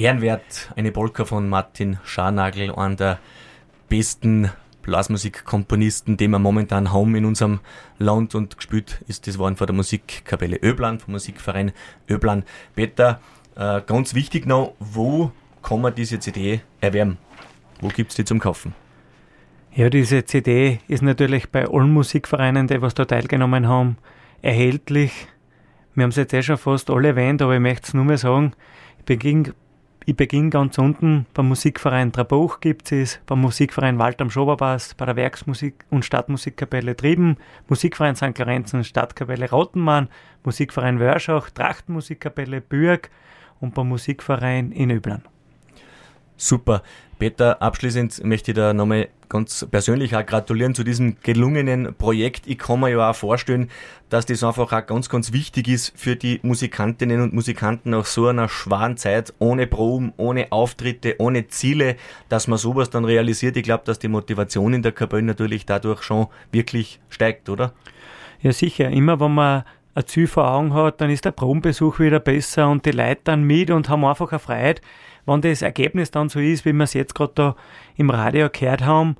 Ehrenwert 0.00 0.72
eine 0.76 0.92
Polka 0.92 1.24
von 1.24 1.48
Martin 1.48 1.98
Scharnagel, 2.04 2.72
einer 2.74 2.96
der 2.96 3.18
besten 3.88 4.50
Blasmusikkomponisten, 4.82 6.16
den 6.16 6.30
wir 6.30 6.38
momentan 6.38 6.92
haben 6.92 7.14
in 7.14 7.26
unserem 7.26 7.60
Land 7.98 8.34
und 8.34 8.56
gespielt 8.56 9.02
ist 9.08 9.26
das 9.26 9.38
waren 9.38 9.56
von 9.56 9.66
der 9.66 9.76
Musikkapelle 9.76 10.56
Öblan, 10.62 11.00
vom 11.00 11.12
Musikverein 11.12 11.72
Öblan. 12.08 12.44
Peter, 12.74 13.20
äh, 13.56 13.82
ganz 13.82 14.14
wichtig 14.14 14.46
noch, 14.46 14.74
wo 14.80 15.32
kann 15.62 15.82
man 15.82 15.94
diese 15.94 16.18
CD 16.18 16.62
erwerben? 16.80 17.18
Wo 17.80 17.88
gibt 17.88 18.10
es 18.10 18.16
die 18.16 18.24
zum 18.24 18.38
Kaufen? 18.38 18.74
Ja, 19.74 19.90
diese 19.90 20.24
CD 20.24 20.80
ist 20.88 21.02
natürlich 21.02 21.50
bei 21.50 21.68
allen 21.68 21.92
Musikvereinen, 21.92 22.66
die 22.66 22.80
was 22.80 22.94
da 22.94 23.04
teilgenommen 23.04 23.68
haben, 23.68 23.98
erhältlich. 24.40 25.28
Wir 25.94 26.04
haben 26.04 26.10
es 26.10 26.16
jetzt 26.16 26.32
eh 26.32 26.42
schon 26.42 26.56
fast 26.56 26.88
alle 26.88 27.08
erwähnt, 27.08 27.42
aber 27.42 27.54
ich 27.54 27.60
möchte 27.60 27.88
es 27.88 27.94
nur 27.94 28.04
mehr 28.04 28.18
sagen. 28.18 28.54
Ich 28.98 29.04
beginne 29.04 29.54
ich 30.10 30.16
beginne 30.16 30.50
ganz 30.50 30.76
unten 30.76 31.26
beim 31.34 31.46
Musikverein 31.46 32.10
Trabuch 32.10 32.58
gibt 32.58 32.90
es, 32.90 33.20
beim 33.26 33.40
Musikverein 33.42 34.00
Wald 34.00 34.20
am 34.20 34.28
Schoberpass, 34.28 34.94
bei 34.94 35.06
der 35.06 35.14
Werksmusik- 35.14 35.84
und 35.88 36.04
Stadtmusikkapelle 36.04 36.96
Trieben, 36.96 37.36
Musikverein 37.68 38.16
St. 38.16 38.36
Lorenz 38.36 38.74
und 38.74 38.82
Stadtkapelle 38.82 39.48
Rottenmann, 39.48 40.08
Musikverein 40.42 40.98
Wörschach, 40.98 41.50
Trachtenmusikkapelle 41.50 42.60
Bürg 42.60 43.08
und 43.60 43.74
beim 43.74 43.88
Musikverein 43.88 44.72
in 44.72 44.90
Öblan. 44.90 45.22
Super. 46.40 46.82
Peter, 47.18 47.60
abschließend 47.60 48.24
möchte 48.24 48.52
ich 48.52 48.56
da 48.56 48.72
nochmal 48.72 49.08
ganz 49.28 49.66
persönlich 49.70 50.16
auch 50.16 50.24
gratulieren 50.24 50.74
zu 50.74 50.84
diesem 50.84 51.16
gelungenen 51.22 51.94
Projekt. 51.94 52.46
Ich 52.46 52.56
kann 52.56 52.80
mir 52.80 52.88
ja 52.88 53.10
auch 53.10 53.14
vorstellen, 53.14 53.68
dass 54.08 54.24
das 54.24 54.42
einfach 54.42 54.72
auch 54.72 54.86
ganz, 54.86 55.10
ganz 55.10 55.34
wichtig 55.34 55.68
ist 55.68 55.92
für 55.94 56.16
die 56.16 56.40
Musikantinnen 56.42 57.20
und 57.20 57.34
Musikanten 57.34 57.90
nach 57.90 58.06
so 58.06 58.26
einer 58.26 58.48
schweren 58.48 58.96
Zeit, 58.96 59.34
ohne 59.38 59.66
Proben, 59.66 60.14
ohne 60.16 60.50
Auftritte, 60.50 61.16
ohne 61.18 61.46
Ziele, 61.48 61.96
dass 62.30 62.48
man 62.48 62.56
sowas 62.56 62.88
dann 62.88 63.04
realisiert. 63.04 63.58
Ich 63.58 63.64
glaube, 63.64 63.84
dass 63.84 63.98
die 63.98 64.08
Motivation 64.08 64.72
in 64.72 64.82
der 64.82 64.92
Kapelle 64.92 65.24
natürlich 65.24 65.66
dadurch 65.66 66.02
schon 66.02 66.28
wirklich 66.52 67.00
steigt, 67.10 67.50
oder? 67.50 67.74
Ja, 68.40 68.52
sicher. 68.52 68.88
Immer 68.88 69.20
wenn 69.20 69.34
man 69.34 69.64
ein 69.94 70.06
Ziel 70.06 70.26
vor 70.26 70.50
Augen 70.50 70.72
hat, 70.72 71.02
dann 71.02 71.10
ist 71.10 71.26
der 71.26 71.32
Probenbesuch 71.32 71.98
wieder 71.98 72.18
besser 72.18 72.70
und 72.70 72.86
die 72.86 72.92
Leute 72.92 73.20
dann 73.24 73.42
mit 73.42 73.70
und 73.70 73.90
haben 73.90 74.06
einfach 74.06 74.32
eine 74.32 74.38
Freiheit 74.38 74.80
wenn 75.26 75.40
das 75.40 75.62
Ergebnis 75.62 76.10
dann 76.10 76.28
so 76.28 76.40
ist, 76.40 76.64
wie 76.64 76.72
wir 76.72 76.84
es 76.84 76.94
jetzt 76.94 77.14
gerade 77.14 77.32
da 77.34 77.56
im 77.96 78.10
Radio 78.10 78.48
gehört 78.50 78.82
haben, 78.82 79.16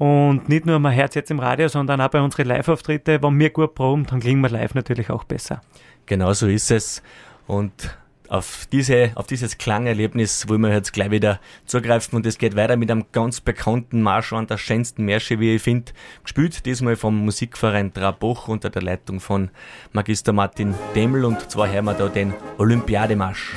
und 0.00 0.48
nicht 0.48 0.64
nur 0.64 0.80
hört 0.80 1.10
es 1.10 1.14
jetzt 1.14 1.30
im 1.30 1.40
Radio, 1.40 1.68
sondern 1.68 2.00
auch 2.00 2.08
bei 2.08 2.22
unseren 2.22 2.46
Live-Auftritten, 2.46 3.22
wenn 3.22 3.38
wir 3.38 3.50
gut 3.50 3.74
proben, 3.74 4.06
dann 4.06 4.20
klingen 4.20 4.40
wir 4.40 4.48
live 4.48 4.74
natürlich 4.74 5.10
auch 5.10 5.24
besser. 5.24 5.60
Genau 6.06 6.32
so 6.32 6.46
ist 6.46 6.70
es. 6.70 7.02
Und 7.46 7.94
auf, 8.30 8.66
diese, 8.72 9.10
auf 9.16 9.26
dieses 9.26 9.58
Klangerlebnis 9.58 10.48
wollen 10.48 10.62
wir 10.62 10.72
jetzt 10.72 10.94
gleich 10.94 11.10
wieder 11.10 11.38
zugreifen 11.66 12.16
und 12.16 12.24
es 12.24 12.38
geht 12.38 12.56
weiter 12.56 12.78
mit 12.78 12.90
einem 12.90 13.06
ganz 13.12 13.42
bekannten 13.42 14.00
Marsch, 14.00 14.32
an 14.32 14.46
der 14.46 14.56
schönsten 14.56 15.04
Märsche, 15.04 15.38
wie 15.38 15.56
ich 15.56 15.62
finde, 15.62 15.92
gespielt, 16.22 16.64
diesmal 16.64 16.96
vom 16.96 17.22
Musikverein 17.22 17.92
Traboch 17.92 18.48
unter 18.48 18.70
der 18.70 18.80
Leitung 18.80 19.20
von 19.20 19.50
Magister 19.92 20.32
Martin 20.32 20.74
Demel 20.94 21.26
und 21.26 21.50
zwar 21.50 21.70
hören 21.70 21.84
wir 21.84 21.94
da 21.94 22.08
den 22.08 22.32
Olympiademarsch. 22.56 23.56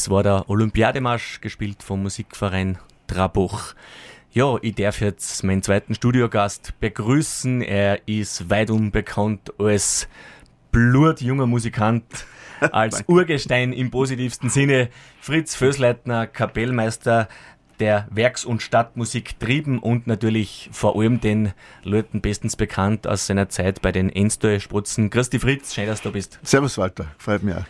Das 0.00 0.08
war 0.08 0.22
der 0.22 0.48
Olympiademarsch, 0.48 1.42
gespielt 1.42 1.82
vom 1.82 2.02
Musikverein 2.02 2.78
Trabuch. 3.06 3.74
Ja, 4.32 4.56
ich 4.62 4.74
darf 4.74 5.02
jetzt 5.02 5.44
meinen 5.44 5.62
zweiten 5.62 5.94
Studiogast 5.94 6.72
begrüßen. 6.80 7.60
Er 7.60 8.08
ist 8.08 8.48
weit 8.48 8.70
unbekannt 8.70 9.52
als 9.58 10.08
blutjunger 10.72 11.46
Musikant, 11.46 12.06
als 12.72 13.04
Urgestein 13.08 13.74
im 13.74 13.90
positivsten 13.90 14.48
Sinne. 14.48 14.88
Fritz 15.20 15.54
Fösleitner, 15.54 16.26
Kapellmeister 16.26 17.28
der 17.78 18.08
Werks- 18.10 18.46
und 18.46 18.62
Stadtmusik 18.62 19.38
Trieben 19.38 19.80
und 19.80 20.06
natürlich 20.06 20.70
vor 20.72 20.96
allem 20.96 21.20
den 21.20 21.52
Leuten 21.82 22.22
bestens 22.22 22.56
bekannt 22.56 23.06
aus 23.06 23.26
seiner 23.26 23.50
Zeit 23.50 23.82
bei 23.82 23.92
den 23.92 24.08
Enstall-Sprotzen. 24.08 25.10
Christi 25.10 25.38
Fritz, 25.38 25.74
schön, 25.74 25.84
dass 25.84 26.00
du 26.00 26.10
bist. 26.10 26.38
Servus 26.42 26.78
Walter, 26.78 27.08
freut 27.18 27.42
mich 27.42 27.54
auch. 27.54 27.66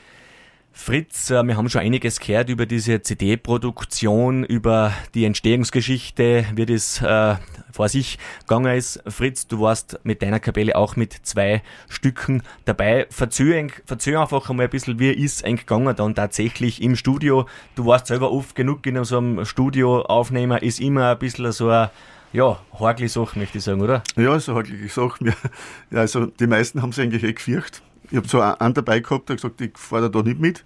Fritz, 0.72 1.30
äh, 1.30 1.42
wir 1.42 1.56
haben 1.56 1.68
schon 1.68 1.82
einiges 1.82 2.20
gehört 2.20 2.48
über 2.48 2.64
diese 2.64 3.02
CD-Produktion, 3.02 4.44
über 4.44 4.92
die 5.14 5.24
Entstehungsgeschichte, 5.24 6.46
wie 6.54 6.66
das 6.66 7.02
äh, 7.02 7.36
vor 7.72 7.88
sich 7.88 8.18
gegangen 8.40 8.76
ist. 8.76 9.02
Fritz, 9.06 9.46
du 9.46 9.60
warst 9.60 9.98
mit 10.04 10.22
deiner 10.22 10.40
Kapelle 10.40 10.76
auch 10.76 10.96
mit 10.96 11.12
zwei 11.12 11.62
Stücken 11.88 12.42
dabei. 12.64 13.06
Verzeih 13.10 13.70
einfach 14.18 14.48
einmal 14.48 14.66
ein 14.66 14.70
bisschen, 14.70 14.98
wie 14.98 15.10
ist 15.10 15.44
eigentlich 15.44 15.66
gegangen 15.66 15.94
dann 15.96 16.14
tatsächlich 16.14 16.80
im 16.82 16.96
Studio. 16.96 17.46
Du 17.74 17.86
warst 17.86 18.06
selber 18.06 18.32
oft 18.32 18.54
genug 18.54 18.86
in 18.86 19.02
so 19.04 19.18
einem 19.18 19.44
Studioaufnehmer, 19.44 20.62
ist 20.62 20.80
immer 20.80 21.10
ein 21.10 21.18
bisschen 21.18 21.50
so 21.52 21.68
ein 21.68 21.90
ja, 22.32 22.60
horgliche 22.78 23.12
Sache, 23.12 23.38
möchte 23.38 23.58
ich 23.58 23.64
sagen, 23.64 23.80
oder? 23.80 24.04
Ja, 24.16 24.38
so 24.38 24.54
horgliche 24.54 24.88
Sache. 24.88 25.24
Ja, 25.90 25.98
also 25.98 26.26
die 26.26 26.46
meisten 26.46 26.80
haben 26.80 26.92
sich 26.92 27.02
eigentlich 27.02 27.24
eh 27.24 27.32
gefürchtet 27.32 27.82
ich 28.10 28.16
habe 28.16 28.28
so 28.28 28.40
einen 28.40 28.74
dabei 28.74 29.00
gehabt, 29.00 29.28
der 29.28 29.36
gesagt, 29.36 29.60
ich 29.60 29.76
fahre 29.76 30.10
da 30.10 30.22
nicht 30.22 30.40
mit. 30.40 30.64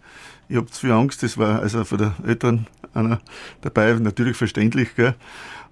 Ich 0.49 0.57
habe 0.57 0.67
zu 0.67 0.81
viel 0.81 0.93
Angst, 0.93 1.23
das 1.23 1.39
war 1.39 1.61
also 1.61 1.85
von 1.85 1.99
der 1.99 2.15
Eltern 2.27 2.67
einer 2.93 3.21
dabei, 3.61 3.93
natürlich 3.95 4.37
verständlich. 4.37 4.95
Gell? 4.95 5.15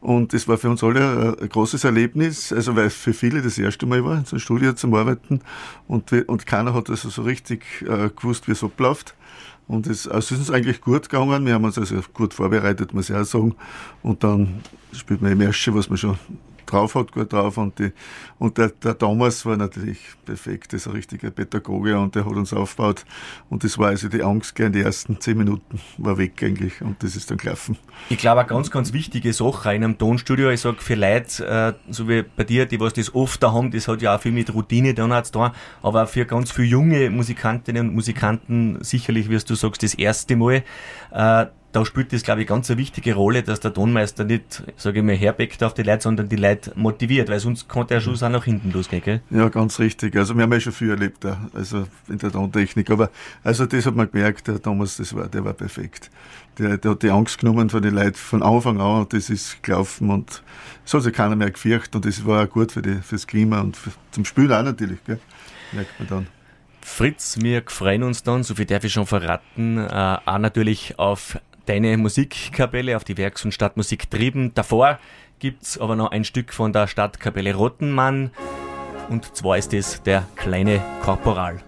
Und 0.01 0.33
das 0.33 0.49
war 0.49 0.59
für 0.59 0.69
uns 0.69 0.83
alle 0.83 1.37
ein 1.41 1.49
großes 1.49 1.85
Erlebnis, 1.85 2.53
also 2.53 2.75
weil 2.75 2.87
es 2.87 2.95
für 2.95 3.13
viele 3.13 3.41
das 3.41 3.57
erste 3.57 3.87
Mal 3.87 4.05
war, 4.05 4.25
so 4.27 4.37
ein 4.37 4.41
Studio 4.41 4.73
zum 4.73 4.95
Arbeiten. 4.95 5.41
Und, 5.87 6.13
und 6.13 6.47
keiner 6.47 6.75
hat 6.75 6.91
also 6.91 7.09
so 7.09 7.23
richtig 7.23 7.65
äh, 7.83 8.11
gewusst, 8.11 8.49
wie 8.49 8.53
es 8.53 8.65
abläuft. 8.65 9.15
Und 9.69 9.87
es, 9.87 10.09
also 10.09 10.35
ist 10.35 10.41
uns 10.41 10.51
eigentlich 10.51 10.81
gut 10.81 11.09
gegangen. 11.09 11.47
Wir 11.47 11.55
haben 11.55 11.65
uns 11.65 11.79
also 11.79 12.01
gut 12.13 12.35
vorbereitet, 12.35 12.93
muss 12.93 13.11
ich 13.11 13.17
auch 13.17 13.25
sagen. 13.25 13.55
Und 14.03 14.25
dann 14.25 14.61
spielt 14.93 15.23
man 15.23 15.33
im 15.33 15.39
Märsche, 15.39 15.73
was 15.75 15.89
man 15.89 15.99
schon 15.99 16.19
drauf 16.73 16.95
hat, 16.95 17.13
gut 17.13 17.33
drauf. 17.33 17.59
Und, 17.59 17.79
die, 17.79 17.93
und 18.39 18.59
der, 18.59 18.69
der 18.69 18.97
Thomas 18.97 19.45
war 19.47 19.57
natürlich 19.57 19.99
perfekt, 20.25 20.73
ist 20.73 20.87
ein 20.87 20.93
richtiger 20.93 21.31
Pädagoge 21.31 21.99
und 21.99 22.15
der 22.15 22.25
hat 22.25 22.33
uns 22.33 22.53
aufgebaut. 22.53 23.05
Und 23.51 23.65
das 23.65 23.79
war 23.79 23.89
also 23.89 24.09
die 24.09 24.23
Angst, 24.23 24.55
gleich 24.55 24.69
in 24.69 24.73
den 24.73 24.85
ersten 24.85 25.21
zehn 25.21 25.37
Minuten 25.37 25.81
war 25.99 26.19
weg 26.19 26.43
eigentlich 26.43 26.81
und 26.81 27.03
das 27.03 27.17
ist 27.17 27.31
dann 27.31 27.39
gelaufen. 27.39 27.77
Ich 28.09 28.19
glaube, 28.19 28.41
eine 28.41 28.49
ganz, 28.49 28.71
ganz 28.71 28.93
wichtige 28.93 29.33
Sache 29.33 29.75
in 29.75 29.85
einem 29.85 29.99
Tonstudio, 29.99 30.51
ich 30.51 30.61
sage 30.61 30.79
für 30.81 30.95
Leute, 30.95 31.47
äh, 31.47 31.93
so 31.93 32.09
wie 32.09 32.23
bei 32.23 32.45
dir, 32.45 32.67
die 32.67 32.81
was 32.81 32.95
das 32.95 33.15
oft 33.15 33.43
da 33.43 33.53
haben, 33.53 33.71
das 33.71 33.89
hat 33.89 34.03
ja 34.03 34.17
auch 34.17 34.21
viel 34.21 34.33
mit 34.33 34.53
Routine 34.53 34.95
dann 34.95 35.13
zu 35.25 35.33
tun, 35.33 35.51
aber 35.83 36.07
für 36.07 36.25
ganz 36.25 36.51
viele 36.51 36.69
junge 36.69 37.11
Musikantinnen 37.11 37.89
und 37.89 37.95
Musikanten 37.95 38.79
sicherlich, 38.83 39.29
wie 39.29 39.39
du 39.39 39.55
sagst, 39.55 39.83
das 39.83 39.95
erste 39.95 40.37
Mal, 40.37 40.63
äh, 41.11 41.47
da 41.73 41.87
spielt 41.87 42.13
das, 42.13 42.23
glaube 42.23 42.43
ich, 42.43 42.47
ganz 42.47 42.71
eine 42.71 42.79
wichtige 42.79 43.15
Rolle, 43.15 43.43
dass 43.43 43.61
der 43.61 43.73
Tonmeister 43.73 44.25
nicht, 44.25 44.63
sage 44.77 44.99
ich 44.99 45.05
mal, 45.05 45.17
herbeckt 45.17 45.63
auf 45.65 45.73
die 45.73 45.83
Leute, 45.83 46.03
sondern 46.03 46.29
die 46.29 46.37
Leute 46.37 46.73
motiviert, 46.77 47.31
weil 47.31 47.41
sonst 47.41 47.69
kann 47.69 47.87
der 47.87 48.01
Schuss 48.01 48.23
auch 48.23 48.29
nach 48.29 48.45
hinten 48.45 48.71
losgehen, 48.73 49.03
gell? 49.03 49.21
Ja, 49.31 49.49
ganz 49.49 49.79
richtig. 49.79 50.15
Also 50.17 50.37
wir 50.37 50.43
haben 50.43 50.53
ja 50.53 50.61
schon 50.61 50.73
viel 50.73 50.91
erlebt, 50.91 51.25
da, 51.25 51.49
also 51.55 51.87
in 52.09 52.19
der 52.19 52.31
Tontechnik. 52.31 52.91
Aber 52.91 53.11
also 53.43 53.65
das 53.65 53.87
hat 53.87 53.97
man 53.97 54.11
gemerkt, 54.11 54.49
der 54.49 54.61
Thomas, 54.61 54.99
das 54.99 55.15
war, 55.15 55.29
der 55.29 55.45
war 55.45 55.55
perfekt. 55.55 56.11
Der, 56.59 56.77
der 56.77 56.91
hat 56.91 57.03
die 57.03 57.11
Angst 57.11 57.39
genommen 57.39 57.71
von 57.71 57.81
den 57.81 57.95
Leuten 57.95 58.17
von 58.17 58.43
Anfang 58.43 58.79
an 58.79 59.01
und 59.01 59.13
das 59.15 59.31
ist 59.31 59.63
gelaufen 59.63 60.11
und 60.11 60.43
es 60.85 60.93
hat 60.93 61.03
sich 61.03 61.15
keiner 61.15 61.37
mehr 61.37 61.51
gefürchtet 61.51 61.95
und 61.97 62.05
das 62.05 62.27
war 62.27 62.45
auch 62.45 62.51
gut 62.51 62.73
für 62.73 62.83
die, 62.83 62.97
fürs 62.97 63.27
Klima 63.27 63.61
und 63.61 63.79
für, 63.79 63.93
zum 64.11 64.27
Spielen 64.27 64.53
auch 64.53 64.63
natürlich, 64.63 65.03
gell? 65.05 65.19
merkt 65.73 65.99
man 65.99 66.09
dann. 66.09 66.27
Fritz, 66.83 67.39
wir 67.41 67.63
freuen 67.67 68.03
uns 68.03 68.23
dann, 68.23 68.43
so 68.43 68.57
viel 68.57 68.67
darf 68.67 68.85
ich 68.85 68.93
schon 68.93 69.07
verraten, 69.07 69.79
äh, 69.79 70.19
auch 70.25 70.39
natürlich 70.39 70.99
auf 70.99 71.39
deine 71.67 71.97
Musikkapelle 71.97 72.97
auf 72.97 73.05
die 73.05 73.17
Werks- 73.17 73.45
und 73.45 73.53
Stadtmusik 73.53 74.11
Trieben. 74.11 74.55
Davor 74.55 74.99
gibt 75.39 75.63
es 75.63 75.79
aber 75.79 75.97
noch 75.97 76.11
ein 76.11 76.25
Stück 76.25 76.53
von 76.53 76.73
der 76.73 76.87
Stadtkapelle 76.87 77.55
Rottenmann 77.55 78.31
und 79.09 79.37
zwar 79.37 79.59
ist 79.59 79.75
es 79.75 80.03
der 80.03 80.27
kleine 80.37 80.81
Korporal. 81.03 81.61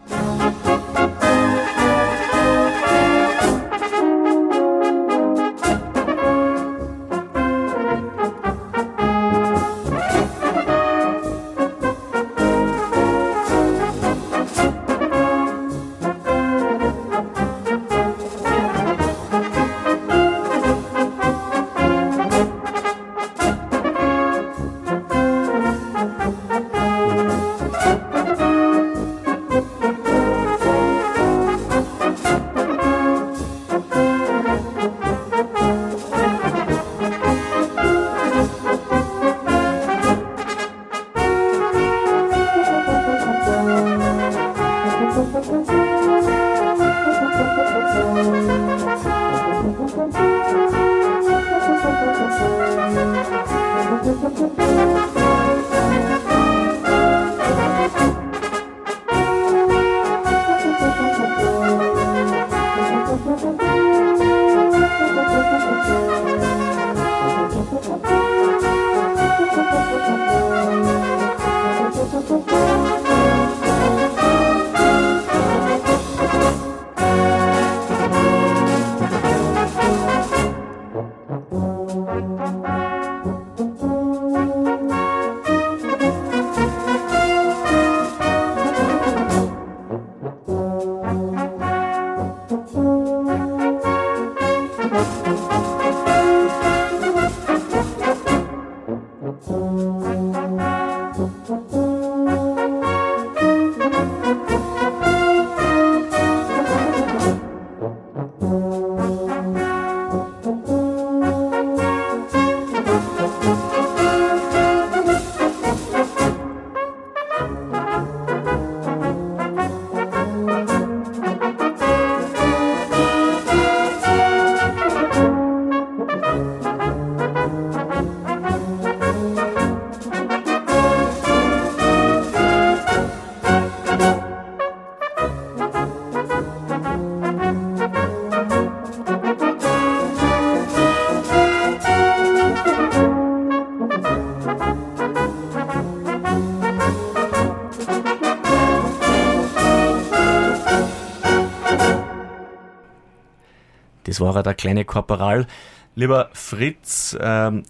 Das 154.05 154.21
war 154.21 154.43
der 154.43 154.55
kleine 154.55 154.85
Korporal. 154.85 155.47
Lieber 155.95 156.31
Fritz, 156.33 157.17
ähm, 157.21 157.65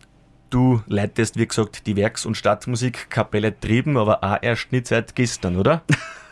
du 0.51 0.83
leitest, 0.87 1.37
wie 1.37 1.47
gesagt, 1.47 1.87
die 1.87 1.97
Werks- 1.97 2.27
und 2.27 2.37
Stadtmusikkapelle 2.37 3.59
Trieben, 3.59 3.97
aber 3.97 4.23
auch 4.23 4.39
erst 4.41 4.73
nicht 4.73 4.87
seit 4.87 5.15
gestern, 5.15 5.57
oder? 5.57 5.83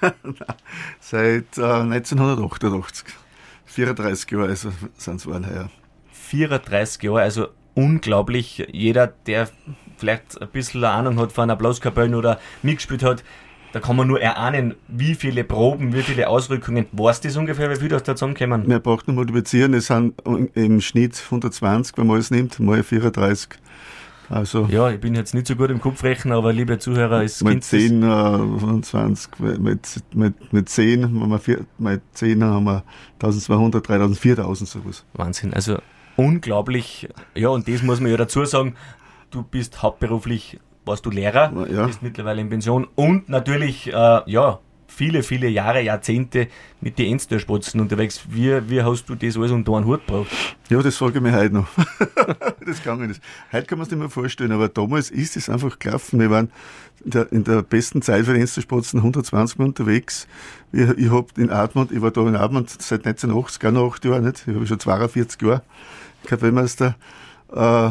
seit 1.01 1.59
äh, 1.59 1.63
1988. 1.63 3.07
34 3.67 4.31
Jahre 4.31 4.49
also 4.49 4.73
sind 4.97 5.17
es 5.17 5.27
waren 5.27 5.49
heuer. 5.49 5.71
34 6.13 7.03
Jahre, 7.03 7.23
also 7.23 7.49
unglaublich. 7.75 8.67
Jeder, 8.71 9.07
der 9.07 9.49
vielleicht 9.97 10.41
ein 10.41 10.49
bisschen 10.49 10.85
Ahnung 10.85 11.19
hat 11.19 11.33
von 11.33 11.51
Applauskapellen 11.51 12.15
oder 12.15 12.39
mitgespielt 12.63 13.03
hat, 13.03 13.25
da 13.73 13.81
kann 13.81 13.97
man 13.97 14.07
nur 14.07 14.21
erahnen, 14.21 14.75
wie 14.89 15.15
viele 15.15 15.45
Proben, 15.45 15.95
wie 15.95 16.03
viele 16.03 16.29
Ausrückungen. 16.29 16.87
Weißt 16.93 17.25
du 17.25 17.29
das 17.29 17.37
ungefähr, 17.37 17.71
wie 17.71 17.77
viel 17.77 17.89
das 17.89 18.03
da 18.03 18.15
zusammenkommen? 18.15 18.69
Wir 18.69 18.79
brauchen 18.79 19.15
multiplizieren, 19.15 19.75
es 19.75 19.87
sind 19.87 20.15
im 20.55 20.81
Schnitt 20.81 21.21
120, 21.25 21.97
wenn 21.97 22.07
man 22.07 22.19
es 22.19 22.31
nimmt, 22.31 22.61
mal 22.61 22.83
34. 22.83 23.49
Also 24.29 24.67
ja, 24.71 24.89
ich 24.89 25.01
bin 25.01 25.15
jetzt 25.15 25.35
nicht 25.35 25.47
so 25.47 25.57
gut 25.57 25.71
im 25.71 25.81
Kopfrechnen, 25.81 26.33
aber 26.33 26.53
liebe 26.53 26.79
Zuhörer, 26.79 27.23
es 27.23 27.43
mit 27.43 27.65
10, 27.65 28.03
äh, 28.03 28.07
25, 28.07 29.31
mit, 29.39 30.01
mit, 30.15 30.53
mit 30.53 30.69
10, 30.69 31.03
wenn 31.21 31.29
wir 31.29 31.39
vier, 31.39 31.67
mit 31.79 32.01
10 32.13 32.43
haben 32.43 32.65
wir 32.65 32.83
1200, 33.15 33.87
3000, 33.87 34.19
4000 34.19 34.71
sowas. 34.71 35.05
Wahnsinn, 35.13 35.53
also 35.53 35.79
unglaublich. 36.17 37.09
Ja, 37.35 37.49
und 37.49 37.69
das 37.69 37.83
muss 37.83 38.01
man 38.01 38.11
ja 38.11 38.17
dazu 38.17 38.45
sagen, 38.45 38.75
du 39.31 39.43
bist 39.43 39.83
hauptberuflich, 39.83 40.61
warst 40.85 41.07
du 41.07 41.11
Lehrer, 41.11 41.53
ja. 41.71 41.87
bist 41.87 42.03
mittlerweile 42.03 42.41
in 42.41 42.49
Pension 42.49 42.89
und 42.95 43.29
natürlich, 43.29 43.93
äh, 43.93 44.21
ja, 44.27 44.59
viele, 44.93 45.23
viele 45.23 45.49
Jahre, 45.49 45.83
Jahrzehnte 45.83 46.49
mit 46.81 46.99
den 46.99 47.13
Enstörspitzen 47.13 47.81
unterwegs. 47.81 48.23
Wie, 48.29 48.69
wie 48.69 48.83
hast 48.83 49.07
du 49.07 49.15
das 49.15 49.37
alles 49.37 49.51
unter 49.51 49.75
einen 49.77 49.87
Hut 49.87 50.07
gebracht? 50.07 50.29
Ja, 50.69 50.83
das 50.83 50.97
frage 50.97 51.19
ich 51.19 51.23
mich 51.23 51.33
heute 51.33 51.55
noch. 51.55 51.69
das 52.67 52.83
kann 52.83 53.01
ich 53.03 53.09
nicht. 53.09 53.23
Heute 53.51 53.67
kann 53.67 53.79
man 53.79 53.87
es 53.87 53.91
nicht 53.91 54.01
mehr 54.01 54.11
vorstellen, 54.11 54.53
aber 54.53 54.69
damals 54.69 55.11
ist 55.11 55.37
es 55.37 55.49
einfach 55.49 55.79
gelaufen. 55.79 56.21
Wir 56.21 56.31
waren 56.31 56.51
in 57.05 57.11
der, 57.11 57.33
in 57.33 57.45
der 57.45 57.63
besten 57.63 58.03
Zeit 58.03 58.27
für 58.27 58.33
den 58.33 58.43
Enstörspitzen 58.43 59.01
120 59.01 59.59
Mal 59.59 59.67
unterwegs. 59.67 60.29
Ich, 60.73 60.89
ich 60.89 61.11
hab 61.11 61.37
in 61.39 61.51
Admont, 61.51 61.91
ich 61.91 62.03
war 62.03 62.11
da 62.11 62.21
in 62.27 62.37
Admont 62.37 62.71
seit 62.71 63.07
1980, 63.07 63.61
gar 63.61 63.73
noch 63.73 63.93
acht 63.93 64.05
Jahre 64.05 64.21
nicht. 64.21 64.45
Ich 64.47 64.55
habe 64.55 64.67
schon 64.67 64.79
42 64.79 65.41
Jahre 65.43 65.63
Kapellmeister. 66.27 66.97
Äh, 67.53 67.91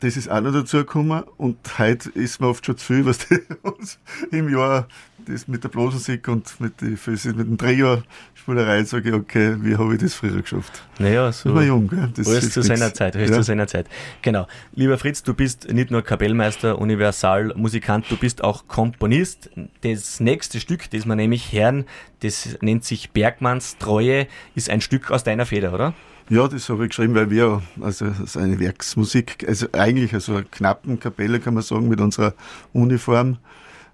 das 0.00 0.16
ist 0.16 0.30
auch 0.30 0.40
noch 0.40 0.52
dazu 0.52 0.78
gekommen 0.78 1.24
und 1.36 1.56
heute 1.78 2.10
ist 2.10 2.40
mir 2.40 2.48
oft 2.48 2.64
schon 2.66 2.76
zu 2.76 2.94
viel, 2.94 3.06
was 3.06 3.18
die 3.18 3.38
uns 3.62 3.98
im 4.30 4.48
Jahr 4.48 4.88
das 5.26 5.48
mit 5.48 5.64
der 5.64 5.68
Blasmusik 5.68 6.28
und 6.28 6.60
mit, 6.60 6.80
die, 6.80 6.96
mit 7.06 7.24
dem 7.24 7.58
Trio 7.58 8.02
Spielerei 8.34 8.84
sage 8.84 9.08
ich, 9.08 9.14
okay, 9.14 9.56
wie 9.60 9.76
habe 9.76 9.94
ich 9.94 10.00
das 10.00 10.14
früher 10.14 10.40
geschafft? 10.40 10.84
Naja, 11.00 11.32
so. 11.32 11.52
War 11.52 11.64
jung, 11.64 11.88
gell? 11.88 12.08
Das 12.14 12.28
alles 12.28 12.50
zu 12.52 12.62
seiner 12.62 12.94
Zeit, 12.94 13.16
alles 13.16 13.30
ja. 13.30 13.36
zu 13.36 13.42
seiner 13.42 13.66
Zeit. 13.66 13.88
Genau. 14.22 14.46
Lieber 14.74 14.98
Fritz, 14.98 15.24
du 15.24 15.34
bist 15.34 15.72
nicht 15.72 15.90
nur 15.90 16.02
Kapellmeister, 16.02 16.78
Universalmusikant, 16.78 18.08
du 18.08 18.16
bist 18.16 18.44
auch 18.44 18.68
Komponist. 18.68 19.50
Das 19.80 20.20
nächste 20.20 20.60
Stück, 20.60 20.88
das 20.90 21.06
wir 21.06 21.16
nämlich 21.16 21.52
hören, 21.52 21.86
das 22.20 22.56
nennt 22.60 22.84
sich 22.84 23.10
Bergmanns 23.10 23.78
Treue, 23.78 24.28
ist 24.54 24.70
ein 24.70 24.80
Stück 24.80 25.10
aus 25.10 25.24
deiner 25.24 25.46
Feder, 25.46 25.72
oder? 25.74 25.94
Ja, 26.28 26.48
das 26.48 26.68
habe 26.68 26.82
ich 26.84 26.88
geschrieben, 26.90 27.14
weil 27.14 27.30
wir, 27.30 27.62
also 27.80 28.06
ist 28.06 28.36
eine 28.36 28.58
Werksmusik, 28.58 29.44
also 29.46 29.68
eigentlich 29.72 30.12
also 30.12 30.32
eine 30.34 30.44
knappen 30.44 30.98
Kapelle 30.98 31.38
kann 31.38 31.54
man 31.54 31.62
sagen, 31.62 31.88
mit 31.88 32.00
unserer 32.00 32.34
Uniform. 32.72 33.38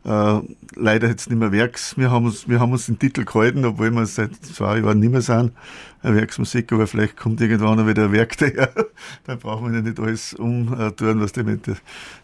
Äh, 0.05 0.41
leider 0.75 1.09
jetzt 1.09 1.31
nicht 1.31 1.39
mehr 1.39 1.53
Werks. 1.53 1.97
Wir 1.97 2.11
haben 2.11 2.27
uns, 2.27 2.49
wir 2.49 2.59
haben 2.59 2.73
uns 2.73 2.87
den 2.87 2.99
Titel 2.99 3.25
gehalten, 3.25 3.65
obwohl 3.65 3.91
wir 3.93 4.07
seit 4.07 4.35
zwei 4.37 4.79
Jahren 4.79 4.99
nicht 4.99 5.13
mehr 5.13 5.23
sind. 5.23 5.53
Eine 6.03 6.17
Werksmusik, 6.17 6.73
aber 6.73 6.89
vielleicht 6.89 7.17
kommt 7.17 7.41
irgendwann 7.41 7.77
noch 7.77 7.87
wieder 7.87 8.07
ein 8.07 8.13
Werk 8.13 8.37
daher. 8.39 8.73
Dann 9.25 9.39
brauchen 9.39 9.71
wir 9.71 9.79
ja 9.79 9.83
nicht 9.83 10.01
alles 10.01 10.35
umtun, 10.35 11.21
was 11.21 11.31
die 11.31 11.45
mit 11.45 11.69
der 11.69 11.77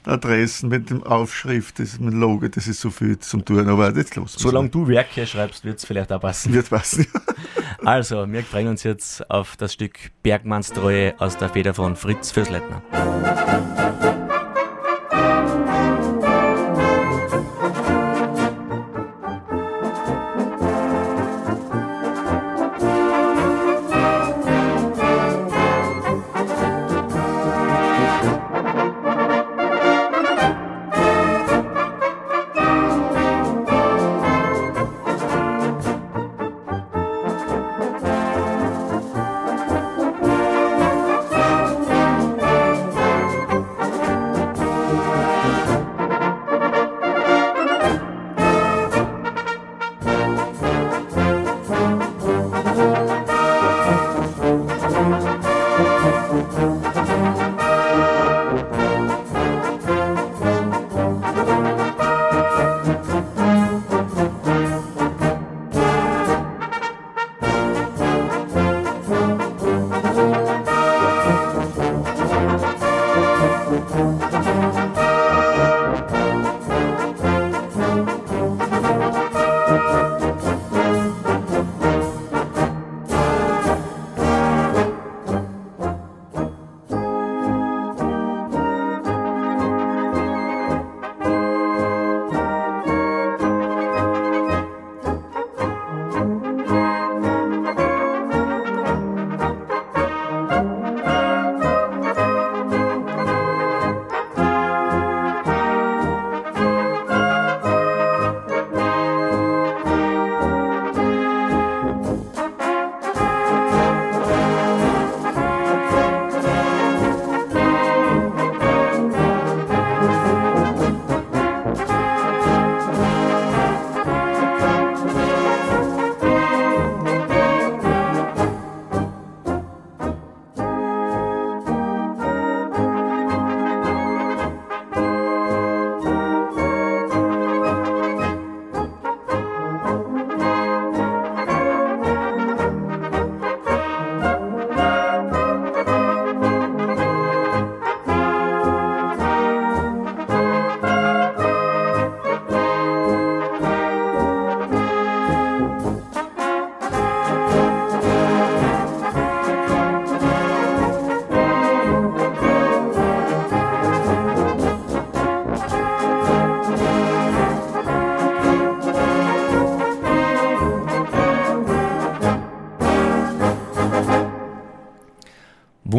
Adressen, 0.05 0.69
mit 0.69 0.91
dem 0.91 1.05
Aufschrift, 1.05 1.79
das, 1.79 2.01
mit 2.01 2.13
dem 2.13 2.21
Logo, 2.21 2.49
das 2.49 2.67
ist 2.67 2.81
so 2.81 2.91
viel 2.91 3.17
zum 3.21 3.45
Tun. 3.45 3.69
Aber 3.69 3.95
jetzt 3.95 4.17
los. 4.17 4.35
Solange 4.37 4.71
du 4.71 4.89
Werke 4.89 5.25
schreibst, 5.25 5.65
wird 5.65 5.79
es 5.79 5.85
vielleicht 5.85 6.13
auch 6.13 6.21
passen. 6.21 6.53
Wird 6.53 6.71
passen. 6.71 7.07
also, 7.85 8.27
wir 8.29 8.43
freuen 8.43 8.69
uns 8.69 8.83
jetzt 8.83 9.31
auf 9.31 9.57
das 9.57 9.75
Stück 9.75 10.11
Bergmannstreue 10.25 11.15
aus 11.21 11.37
der 11.37 11.49
Feder 11.49 11.75
von 11.75 11.95
Fritz 11.95 12.33
Fürsleitner. 12.33 12.83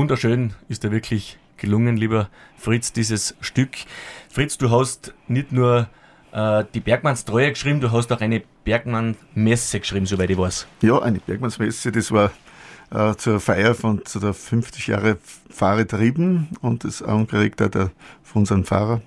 Wunderschön 0.09 0.53
ist 0.69 0.83
da 0.83 0.91
wirklich 0.91 1.37
gelungen, 1.57 1.95
lieber 1.95 2.29
Fritz, 2.57 2.91
dieses 2.91 3.35
Stück. 3.41 3.77
Fritz, 4.27 4.57
du 4.57 4.71
hast 4.71 5.13
nicht 5.27 5.51
nur 5.51 5.87
äh, 6.31 6.63
die 6.73 6.79
Bergmannstreue 6.79 7.51
geschrieben, 7.51 7.79
du 7.79 7.91
hast 7.91 8.11
auch 8.11 8.19
eine 8.19 8.41
Bergmann-Messe 8.63 9.79
geschrieben, 9.79 10.07
soweit 10.07 10.31
ich 10.31 10.37
weiß. 10.39 10.65
Ja, 10.81 10.99
eine 10.99 11.19
Bergmannsmesse, 11.19 11.91
das 11.91 12.11
war 12.11 12.31
äh, 12.89 13.13
zur 13.17 13.39
Feier 13.39 13.75
von 13.75 14.03
zu 14.03 14.19
der 14.19 14.33
50 14.33 14.87
Jahre 14.87 15.17
Pfarre 15.47 15.85
Trieben 15.85 16.47
und 16.61 16.85
das 16.85 17.03
angeregt 17.03 17.61
hat 17.61 17.75
der, 17.75 17.91
von 18.23 18.41
unserem 18.41 18.65
Pfarrer, 18.65 19.03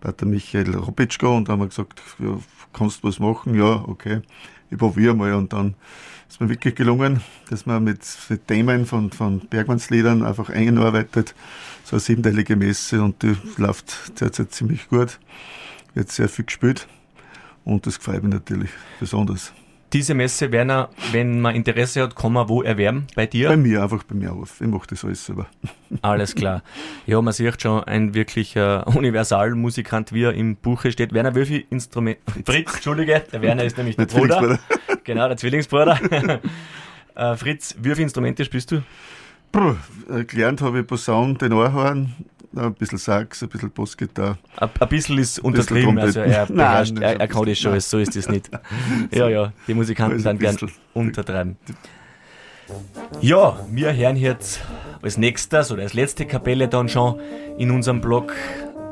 Pater 0.00 0.26
Michael 0.26 0.76
Robitschko, 0.76 1.36
und 1.36 1.48
da 1.48 1.54
haben 1.54 1.60
wir 1.60 1.66
gesagt, 1.66 2.00
ja, 2.20 2.38
kannst 2.72 3.02
du 3.02 3.08
was 3.08 3.18
machen? 3.18 3.56
Ja, 3.56 3.82
okay, 3.88 4.22
ich 4.70 4.78
probiere 4.78 5.16
mal. 5.16 5.34
Und 5.34 5.52
dann 5.52 5.74
ist 6.28 6.40
mir 6.40 6.48
wirklich 6.48 6.74
gelungen, 6.74 7.20
dass 7.50 7.66
man 7.66 7.84
mit, 7.84 8.00
Themen 8.46 8.86
von, 8.86 9.10
von 9.10 9.40
Bergmannsliedern 9.40 10.24
einfach 10.24 10.50
eingearbeitet, 10.50 11.34
so 11.84 11.96
eine 11.96 12.00
siebenteilige 12.00 12.56
Messe 12.56 13.02
und 13.02 13.22
die 13.22 13.36
läuft 13.56 14.20
derzeit 14.20 14.52
ziemlich 14.52 14.88
gut, 14.88 15.18
wird 15.94 16.10
sehr 16.10 16.28
viel 16.28 16.44
gespielt 16.44 16.86
und 17.64 17.86
das 17.86 17.98
gefällt 17.98 18.22
mir 18.22 18.30
natürlich 18.30 18.70
besonders. 19.00 19.52
Diese 19.94 20.12
Messe, 20.12 20.52
Werner, 20.52 20.90
wenn 21.12 21.40
man 21.40 21.54
Interesse 21.54 22.02
hat, 22.02 22.14
kann 22.14 22.34
man 22.34 22.46
wo 22.50 22.60
erwerben? 22.60 23.06
Bei 23.14 23.24
dir? 23.24 23.48
Bei 23.48 23.56
mir, 23.56 23.82
einfach 23.82 24.02
bei 24.02 24.14
mir 24.14 24.34
auf. 24.34 24.60
Ich 24.60 24.66
mache 24.66 24.86
das 24.86 25.02
alles 25.02 25.24
selber. 25.24 25.46
Alles 26.02 26.34
klar. 26.34 26.62
Ja, 27.06 27.22
man 27.22 27.32
sieht 27.32 27.62
schon, 27.62 27.82
ein 27.84 28.12
wirklicher 28.12 28.86
Universalmusikant, 28.94 30.12
wie 30.12 30.24
er 30.24 30.34
im 30.34 30.56
Buche 30.56 30.92
steht. 30.92 31.14
Werner, 31.14 31.34
wie 31.34 31.46
viel 31.46 31.64
Instrumente? 31.70 32.20
Fritz, 32.44 32.74
Entschuldige, 32.74 33.24
der 33.32 33.40
Werner 33.40 33.64
ist 33.64 33.78
nämlich 33.78 33.96
der, 33.96 34.04
der 34.04 34.18
Bruder. 34.18 34.58
Genau, 35.04 35.28
der 35.28 35.36
Zwillingsbruder. 35.36 35.98
äh, 37.14 37.36
Fritz, 37.36 37.74
wie 37.78 37.90
viele 37.90 38.02
Instrumente 38.02 38.44
spielst 38.44 38.72
du? 38.72 38.82
Puh, 39.52 39.76
äh, 40.10 40.24
gelernt 40.24 40.60
habe 40.60 40.80
ich 40.80 40.86
Posaun, 40.86 41.38
Tenorhorn, 41.38 42.14
ein 42.54 42.74
bisschen 42.74 42.98
Sax, 42.98 43.42
ein 43.42 43.48
bisschen 43.48 43.70
Bassgitarre. 43.70 44.38
Ein, 44.56 44.70
ein 44.78 44.88
bisschen 44.88 45.18
ist 45.18 45.38
untertrieben, 45.38 45.98
also 45.98 46.20
er, 46.20 46.46
beherrscht, 46.46 46.94
nein, 46.94 47.02
er, 47.02 47.20
er 47.20 47.28
kann 47.28 47.44
das 47.46 47.58
schon, 47.58 47.78
so 47.80 47.98
ist 47.98 48.16
das 48.16 48.28
nicht. 48.28 48.50
Ja, 49.10 49.28
ja, 49.28 49.52
die 49.66 49.74
Musikanten 49.74 50.22
dann 50.22 50.38
gern 50.38 50.56
untertreiben. 50.94 51.56
Ja, 53.20 53.58
wir 53.70 53.96
hören 53.96 54.16
jetzt 54.16 54.60
als 55.00 55.16
nächstes 55.16 55.72
oder 55.72 55.82
als 55.82 55.94
letzte 55.94 56.26
Kapelle 56.26 56.68
dann 56.68 56.88
schon 56.88 57.18
in 57.56 57.70
unserem 57.70 58.00
Blog 58.00 58.34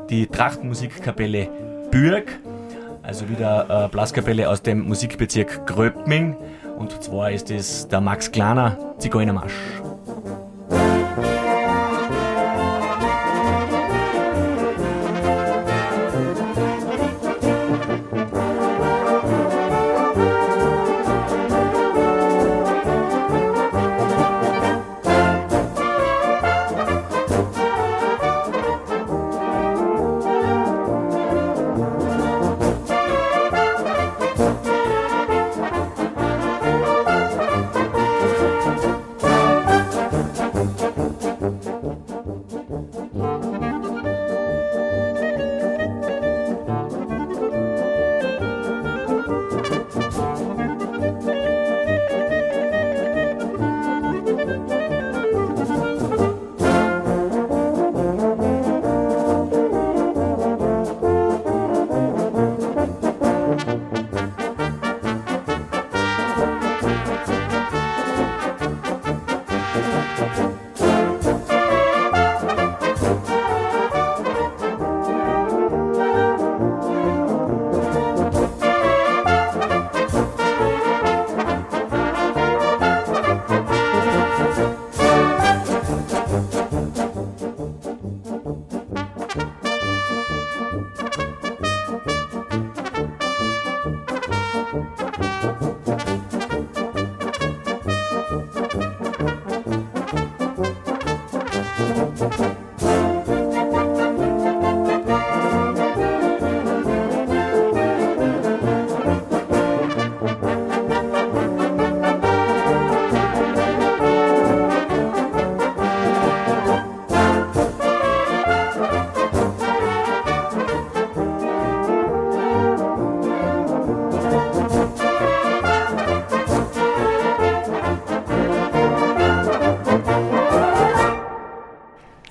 die 0.09 0.25
Trachtenmusikkapelle 0.25 1.49
Bürg, 1.91 2.39
also 3.07 3.29
wieder 3.29 3.69
eine 3.69 3.87
Blaskapelle 3.87 4.49
aus 4.49 4.61
dem 4.61 4.81
Musikbezirk 4.81 5.65
Gröbming 5.65 6.35
und 6.77 7.01
zwar 7.01 7.31
ist 7.31 7.49
es 7.49 7.87
der 7.87 8.01
Max 8.01 8.31
Klaner 8.31 8.95
Zigeunermarsch. 8.99 9.53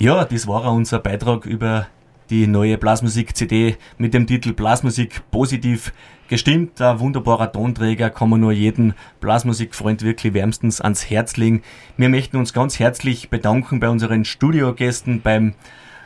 Ja, 0.06 0.24
das 0.24 0.46
war 0.46 0.72
unser 0.72 1.00
Beitrag 1.00 1.46
über 1.46 1.88
die 2.30 2.46
neue 2.46 2.78
Blasmusik-CD 2.78 3.76
mit 3.98 4.14
dem 4.14 4.28
Titel 4.28 4.52
Blasmusik 4.52 5.28
positiv 5.32 5.92
gestimmt. 6.28 6.80
Ein 6.80 7.00
wunderbarer 7.00 7.50
Tonträger, 7.50 8.10
kann 8.10 8.30
man 8.30 8.38
nur 8.38 8.52
jeden 8.52 8.94
Blasmusikfreund 9.18 10.02
wirklich 10.02 10.32
wärmstens 10.32 10.80
ans 10.80 11.10
Herz 11.10 11.36
legen. 11.36 11.62
Wir 11.96 12.08
möchten 12.08 12.36
uns 12.36 12.52
ganz 12.52 12.78
herzlich 12.78 13.30
bedanken 13.30 13.80
bei 13.80 13.88
unseren 13.88 14.24
Studiogästen, 14.24 15.22
beim 15.22 15.54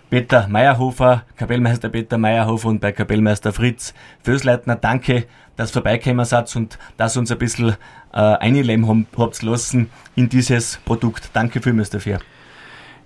Peter 0.08 0.48
Meyerhofer, 0.48 1.24
Kapellmeister 1.36 1.90
Peter 1.90 2.16
Meyerhofer 2.16 2.68
und 2.68 2.80
bei 2.80 2.92
Kapellmeister 2.92 3.52
Fritz 3.52 3.92
Fösleitner. 4.22 4.76
Danke, 4.76 5.26
dass 5.56 5.72
vorbeigekommen 5.72 6.24
seid 6.24 6.56
und 6.56 6.78
dass 6.96 7.18
uns 7.18 7.30
ein 7.30 7.36
bisschen 7.36 7.76
äh, 8.14 8.16
einleben 8.16 9.06
habt 9.14 9.42
lassen 9.42 9.90
in 10.16 10.30
dieses 10.30 10.78
Produkt. 10.86 11.28
Danke 11.34 11.60
vielmals 11.60 11.90
dafür. 11.90 12.20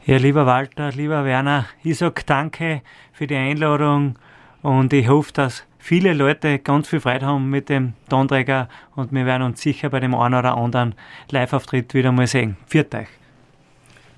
Ja, 0.07 0.19
lieber 0.19 0.45
Walter, 0.45 0.91
lieber 0.91 1.25
Werner, 1.25 1.65
ich 1.83 1.97
sag 1.97 2.27
danke 2.27 2.83
für 3.15 3.27
die 3.27 3.37
Einladung 3.37 4.19
und 4.61 4.93
ich 4.93 5.09
hoffe, 5.09 5.33
dass 5.33 5.65
viele 5.79 6.13
Leute 6.13 6.59
ganz 6.59 6.89
viel 6.89 7.01
Freude 7.01 7.25
haben 7.25 7.49
mit 7.49 7.71
dem 7.71 7.95
Tonträger 8.11 8.69
und 8.97 9.13
wir 9.13 9.25
werden 9.25 9.45
uns 9.45 9.63
sicher 9.63 9.89
bei 9.89 10.01
dem 10.01 10.15
einen 10.15 10.35
oder 10.35 10.59
anderen 10.59 10.95
Live-Auftritt 11.31 11.95
wieder 11.95 12.13
mal 12.13 12.27
sehen. 12.27 12.59
Viert 12.67 12.95
euch. 12.95 13.09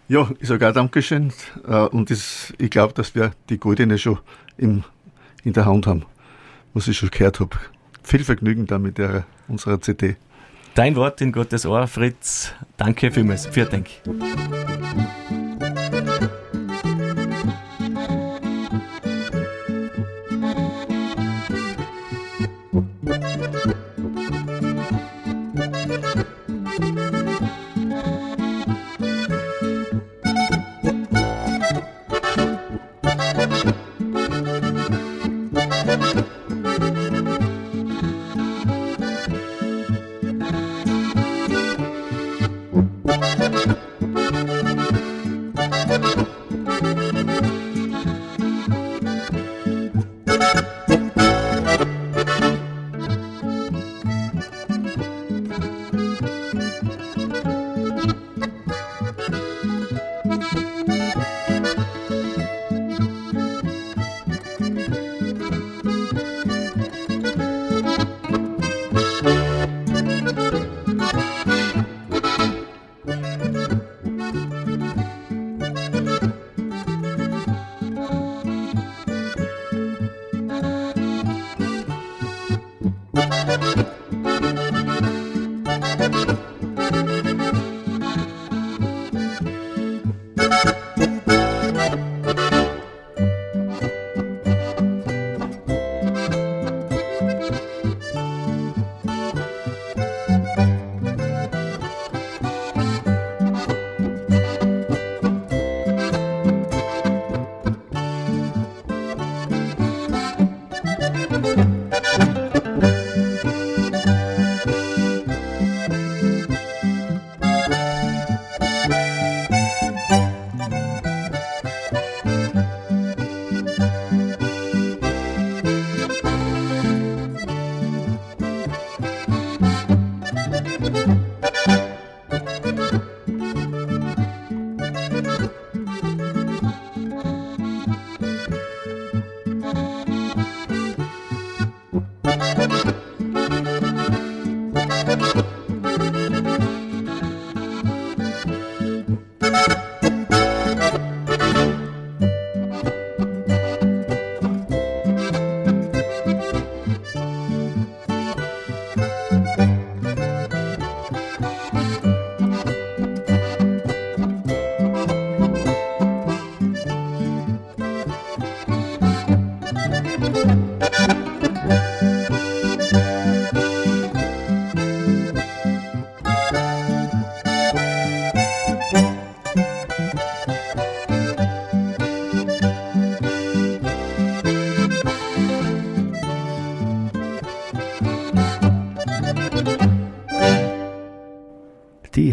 Ja, 0.09 0.29
ich 0.41 0.49
sage 0.49 0.69
auch 0.69 0.73
Dankeschön 0.73 1.33
äh, 1.69 1.77
und 1.77 2.11
das, 2.11 2.53
ich 2.59 2.71
glaube, 2.71 2.93
dass 2.93 3.15
wir 3.15 3.31
die 3.49 3.59
Goldene 3.59 3.97
schon 3.97 4.19
im, 4.57 4.83
in 5.45 5.53
der 5.53 5.67
Hand 5.67 5.87
haben, 5.87 6.05
was 6.75 6.89
ich 6.89 6.99
schon 6.99 7.11
gehört 7.11 7.39
habe. 7.39 7.57
Viel 8.03 8.25
Vergnügen 8.25 8.67
da 8.67 8.81
mit 8.81 8.99
der, 8.99 9.25
unserer 9.47 9.81
CD. 9.81 10.17
Dein 10.75 10.97
Wort 10.97 11.21
in 11.21 11.31
Gottes 11.31 11.65
Ohr, 11.65 11.87
Fritz. 11.87 12.53
Danke 12.77 13.13
vielmals. 13.13 13.47
Vielen 13.47 13.71
Dank. 13.71 13.87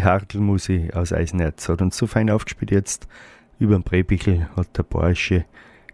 Hartelmusi 0.04 0.90
aus 0.94 1.14
Eisenerz 1.14 1.70
hat 1.70 1.82
uns 1.82 1.98
so 1.98 2.08
fein 2.08 2.30
aufgespielt 2.30 2.72
jetzt. 2.72 3.08
Über 3.60 3.76
dem 3.76 3.84
Brebichel 3.84 4.48
hat 4.56 4.78
der 4.78 4.84
Bayerische 4.84 5.46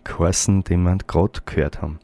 geheißen, 0.03 0.64
den 0.64 0.84
wir 0.84 0.97
gerade 1.07 1.41
gehört 1.45 1.82
haben. 1.82 1.99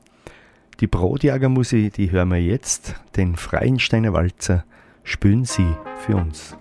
Die 0.79 0.87
Brotjagermusi, 0.87 1.89
die 1.89 2.11
hören 2.11 2.29
wir 2.29 2.41
jetzt, 2.41 2.95
den 3.15 3.35
Freiensteiner 3.35 4.13
Walzer, 4.13 4.65
spülen 5.03 5.45
sie 5.45 5.75
für 6.05 6.17
uns. 6.17 6.57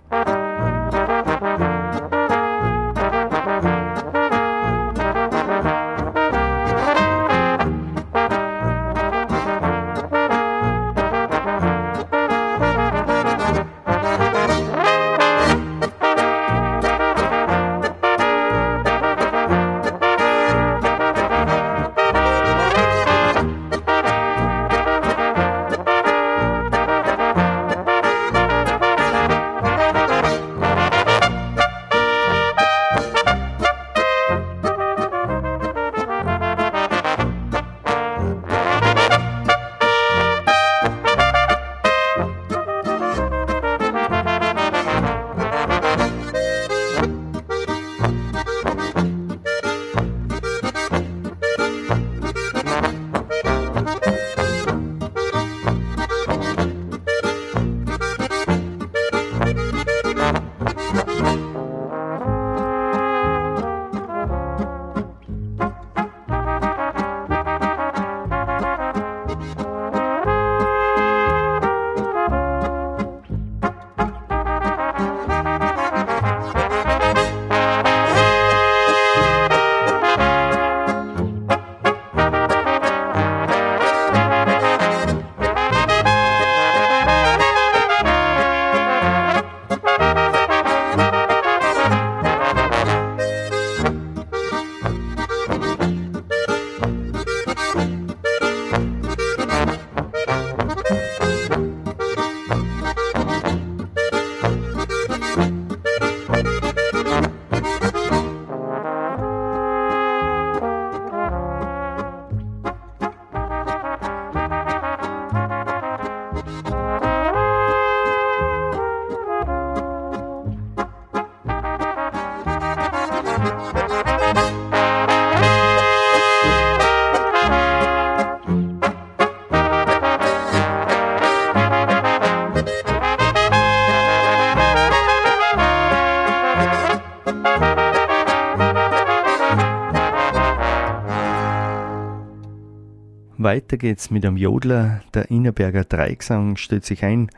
Weiter 143.45 143.77
geht's 143.77 144.11
mit 144.11 144.25
einem 144.25 144.39
Jodler, 144.39 145.03
der 145.13 145.31
Innerberger 145.31 145.85
Dreigesang 145.85 146.57
stellt 146.57 146.85
sich 146.85 147.05
ein, 147.05 147.31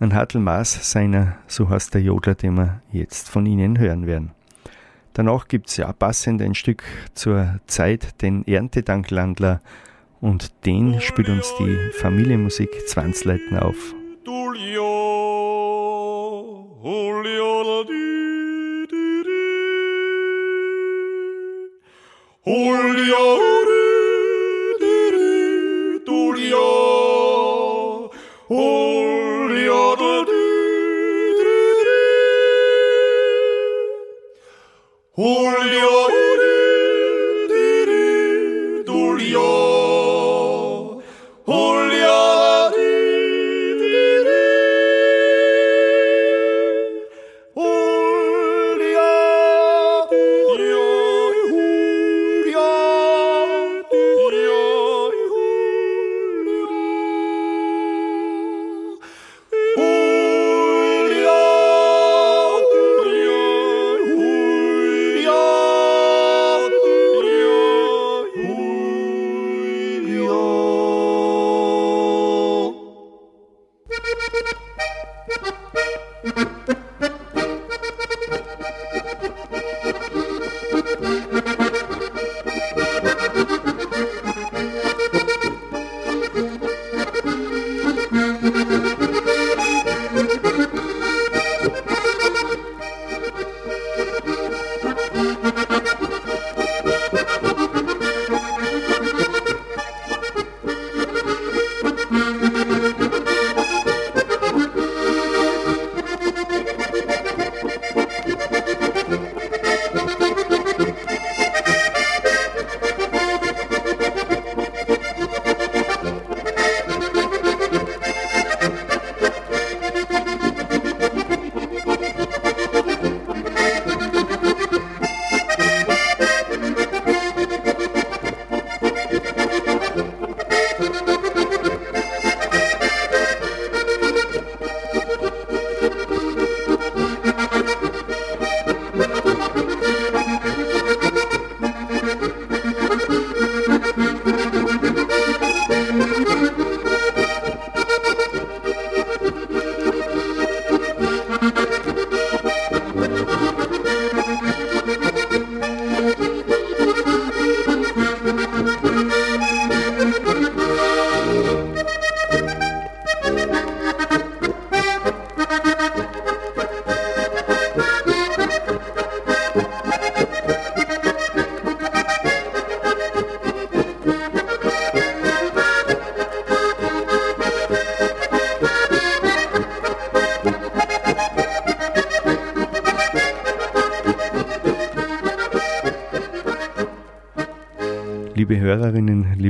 ein 0.00 0.12
Hartelmaß 0.12 0.90
seiner, 0.90 1.36
so 1.46 1.70
heißt 1.70 1.94
der 1.94 2.02
Jodler, 2.02 2.34
den 2.34 2.56
wir 2.56 2.82
jetzt 2.90 3.30
von 3.30 3.46
Ihnen 3.46 3.78
hören 3.78 4.06
werden. 4.06 4.32
Danach 5.14 5.48
gibt's 5.48 5.78
ja 5.78 5.90
passend 5.92 6.42
ein 6.42 6.54
Stück 6.54 6.82
zur 7.14 7.60
Zeit, 7.66 8.20
den 8.20 8.46
Erntedanklandler, 8.46 9.62
und 10.20 10.52
den 10.66 11.00
spielt 11.00 11.28
uns 11.28 11.54
die 11.60 11.78
Familienmusik 12.00 12.68
Zwanzleiten 12.88 13.56
auf. 13.56 13.94
Julio, 14.26 14.96
올려드리리 28.48 30.36
올려 35.16 36.15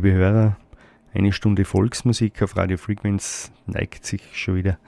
liebe 0.06 0.18
Hörer, 0.18 0.56
eine 1.14 1.32
Stunde 1.32 1.64
Volksmusik 1.64 2.40
auf 2.40 2.56
Radio 2.56 2.76
Frequenz 2.76 3.50
neigt 3.66 4.06
sich 4.06 4.22
schon 4.38 4.54
wieder 4.54 4.78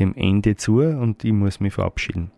dem 0.00 0.16
Ende 0.16 0.56
zu 0.56 0.80
und 0.80 1.22
ich 1.22 1.32
muss 1.32 1.60
mich 1.60 1.74
verabschieden. 1.74 2.32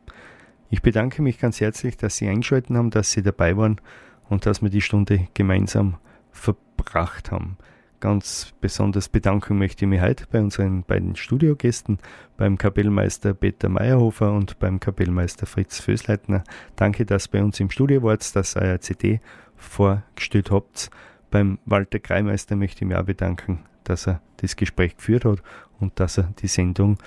Ich 0.68 0.82
bedanke 0.82 1.22
mich 1.22 1.38
ganz 1.38 1.62
herzlich, 1.62 1.96
dass 1.96 2.18
Sie 2.18 2.28
eingeschaltet 2.28 2.76
haben, 2.76 2.90
dass 2.90 3.10
Sie 3.10 3.22
dabei 3.22 3.56
waren 3.56 3.80
und 4.28 4.44
dass 4.44 4.60
wir 4.60 4.68
die 4.68 4.82
Stunde 4.82 5.28
gemeinsam 5.32 5.96
verbracht 6.30 7.30
haben. 7.30 7.56
Ganz 8.00 8.52
besonders 8.60 9.08
bedanken 9.08 9.56
möchte 9.56 9.86
ich 9.86 9.88
mich 9.88 10.02
heute 10.02 10.26
bei 10.30 10.40
unseren 10.40 10.82
beiden 10.82 11.16
Studiogästen, 11.16 12.00
beim 12.36 12.58
Kapellmeister 12.58 13.32
Peter 13.32 13.70
Meyerhofer 13.70 14.34
und 14.34 14.58
beim 14.58 14.78
Kapellmeister 14.78 15.46
Fritz 15.46 15.80
Fösleitner. 15.80 16.44
Danke, 16.74 17.06
dass 17.06 17.28
bei 17.28 17.42
uns 17.42 17.58
im 17.60 17.70
Studio 17.70 18.02
wart, 18.02 18.36
dass 18.36 18.56
euer 18.56 18.78
CD 18.78 19.20
vorgestellt 19.56 20.50
habt. 20.50 20.90
Beim 21.30 21.58
Walter 21.64 21.98
Kreimeister 21.98 22.56
möchte 22.56 22.84
ich 22.84 22.88
mich 22.88 22.96
auch 22.96 23.04
bedanken, 23.04 23.60
dass 23.84 24.06
er 24.06 24.20
das 24.38 24.56
Gespräch 24.56 24.96
geführt 24.96 25.24
hat 25.24 25.42
und 25.80 25.98
dass 26.00 26.18
er 26.18 26.32
die 26.40 26.48
Sendung 26.48 26.98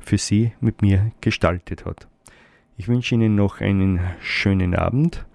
für 0.00 0.18
Sie 0.18 0.52
mit 0.60 0.82
mir 0.82 1.12
gestaltet 1.20 1.84
hat. 1.84 2.08
Ich 2.76 2.88
wünsche 2.88 3.14
Ihnen 3.14 3.34
noch 3.34 3.60
einen 3.60 4.00
schönen 4.20 4.74
Abend. 4.74 5.26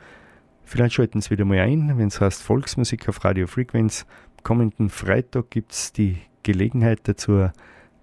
Vielleicht 0.64 0.96
schalten 0.96 1.22
Sie 1.22 1.30
wieder 1.30 1.46
mal 1.46 1.60
ein, 1.60 1.98
wenn 1.98 2.08
es 2.08 2.22
heißt 2.22 2.42
Volksmusik 2.42 3.08
auf 3.10 3.24
Radio 3.24 3.48
Frequenz. 3.48 4.06
Kommenden 4.44 4.90
Freitag 4.90 5.52
gibt 5.52 5.74
es 5.74 5.94
die 5.94 6.18
Gelegenheit 6.42 7.02
dazu, 7.04 7.50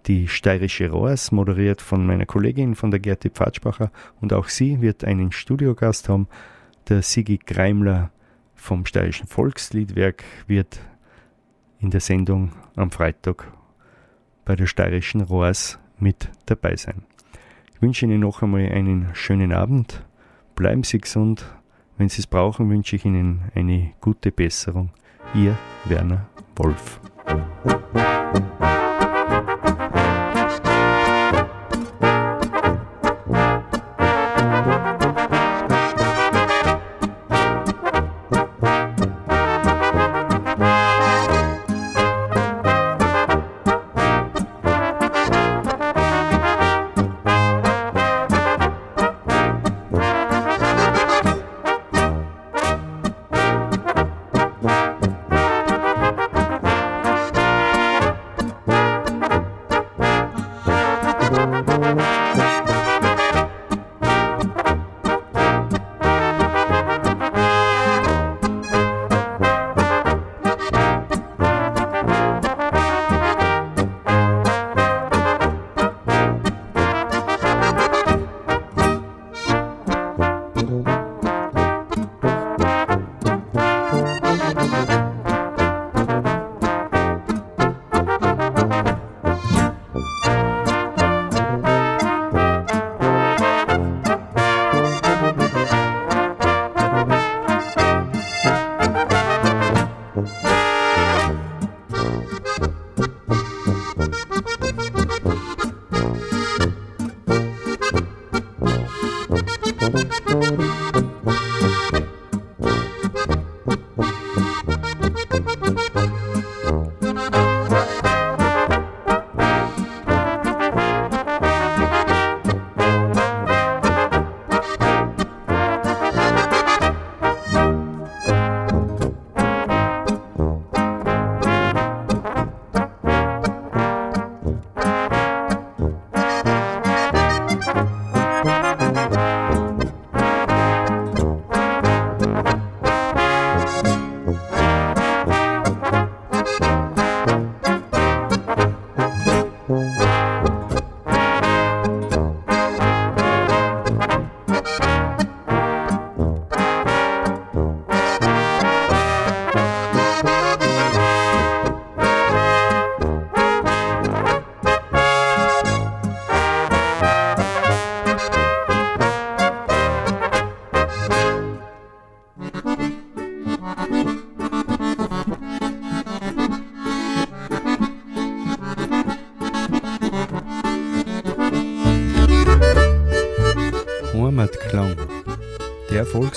die 0.07 0.29
steirische 0.29 0.91
Rohrs, 0.91 1.33
moderiert 1.33 1.83
von 1.83 2.07
meiner 2.07 2.27
Kollegin 2.27 2.75
von 2.75 2.91
der 2.91 3.01
Gerti 3.01 3.31
Pfadspacher. 3.31 3.91
Und 4.21 4.33
auch 4.33 4.49
sie 4.49 4.81
wird 4.81 5.05
einen 5.05 5.33
Studiogast 5.33 6.09
haben, 6.09 6.29
der 6.89 7.03
Sigi 7.03 7.39
Greimler 7.39 8.11
vom 8.61 8.85
Steirischen 8.85 9.27
Volksliedwerk 9.27 10.23
wird 10.47 10.81
in 11.81 11.91
der 11.91 12.01
Sendung 12.01 12.53
am 12.77 12.91
Freitag 12.91 13.51
bei 14.45 14.55
der 14.55 14.67
Steirischen 14.67 15.23
Rohrs 15.23 15.79
mit 15.99 16.29
dabei 16.47 16.77
sein. 16.77 17.03
Ich 17.75 17.83
wünsche 17.83 18.05
Ihnen 18.05 18.21
noch 18.21 18.43
einmal 18.43 18.69
einen 18.71 19.09
schönen 19.15 19.53
Abend. 19.53 20.05
Bleiben 20.55 20.85
Sie 20.85 20.99
gesund. 20.99 21.45
Wenn 21.97 22.11
Sie 22.11 22.21
es 22.21 22.27
brauchen, 22.27 22.69
wünsche 22.69 22.97
ich 22.97 23.05
Ihnen 23.05 23.51
eine 23.55 23.93
gute 24.01 24.31
Besserung. 24.31 24.91
Ihr 25.35 25.57
Werner 25.87 26.27
Wolf. 26.57 27.01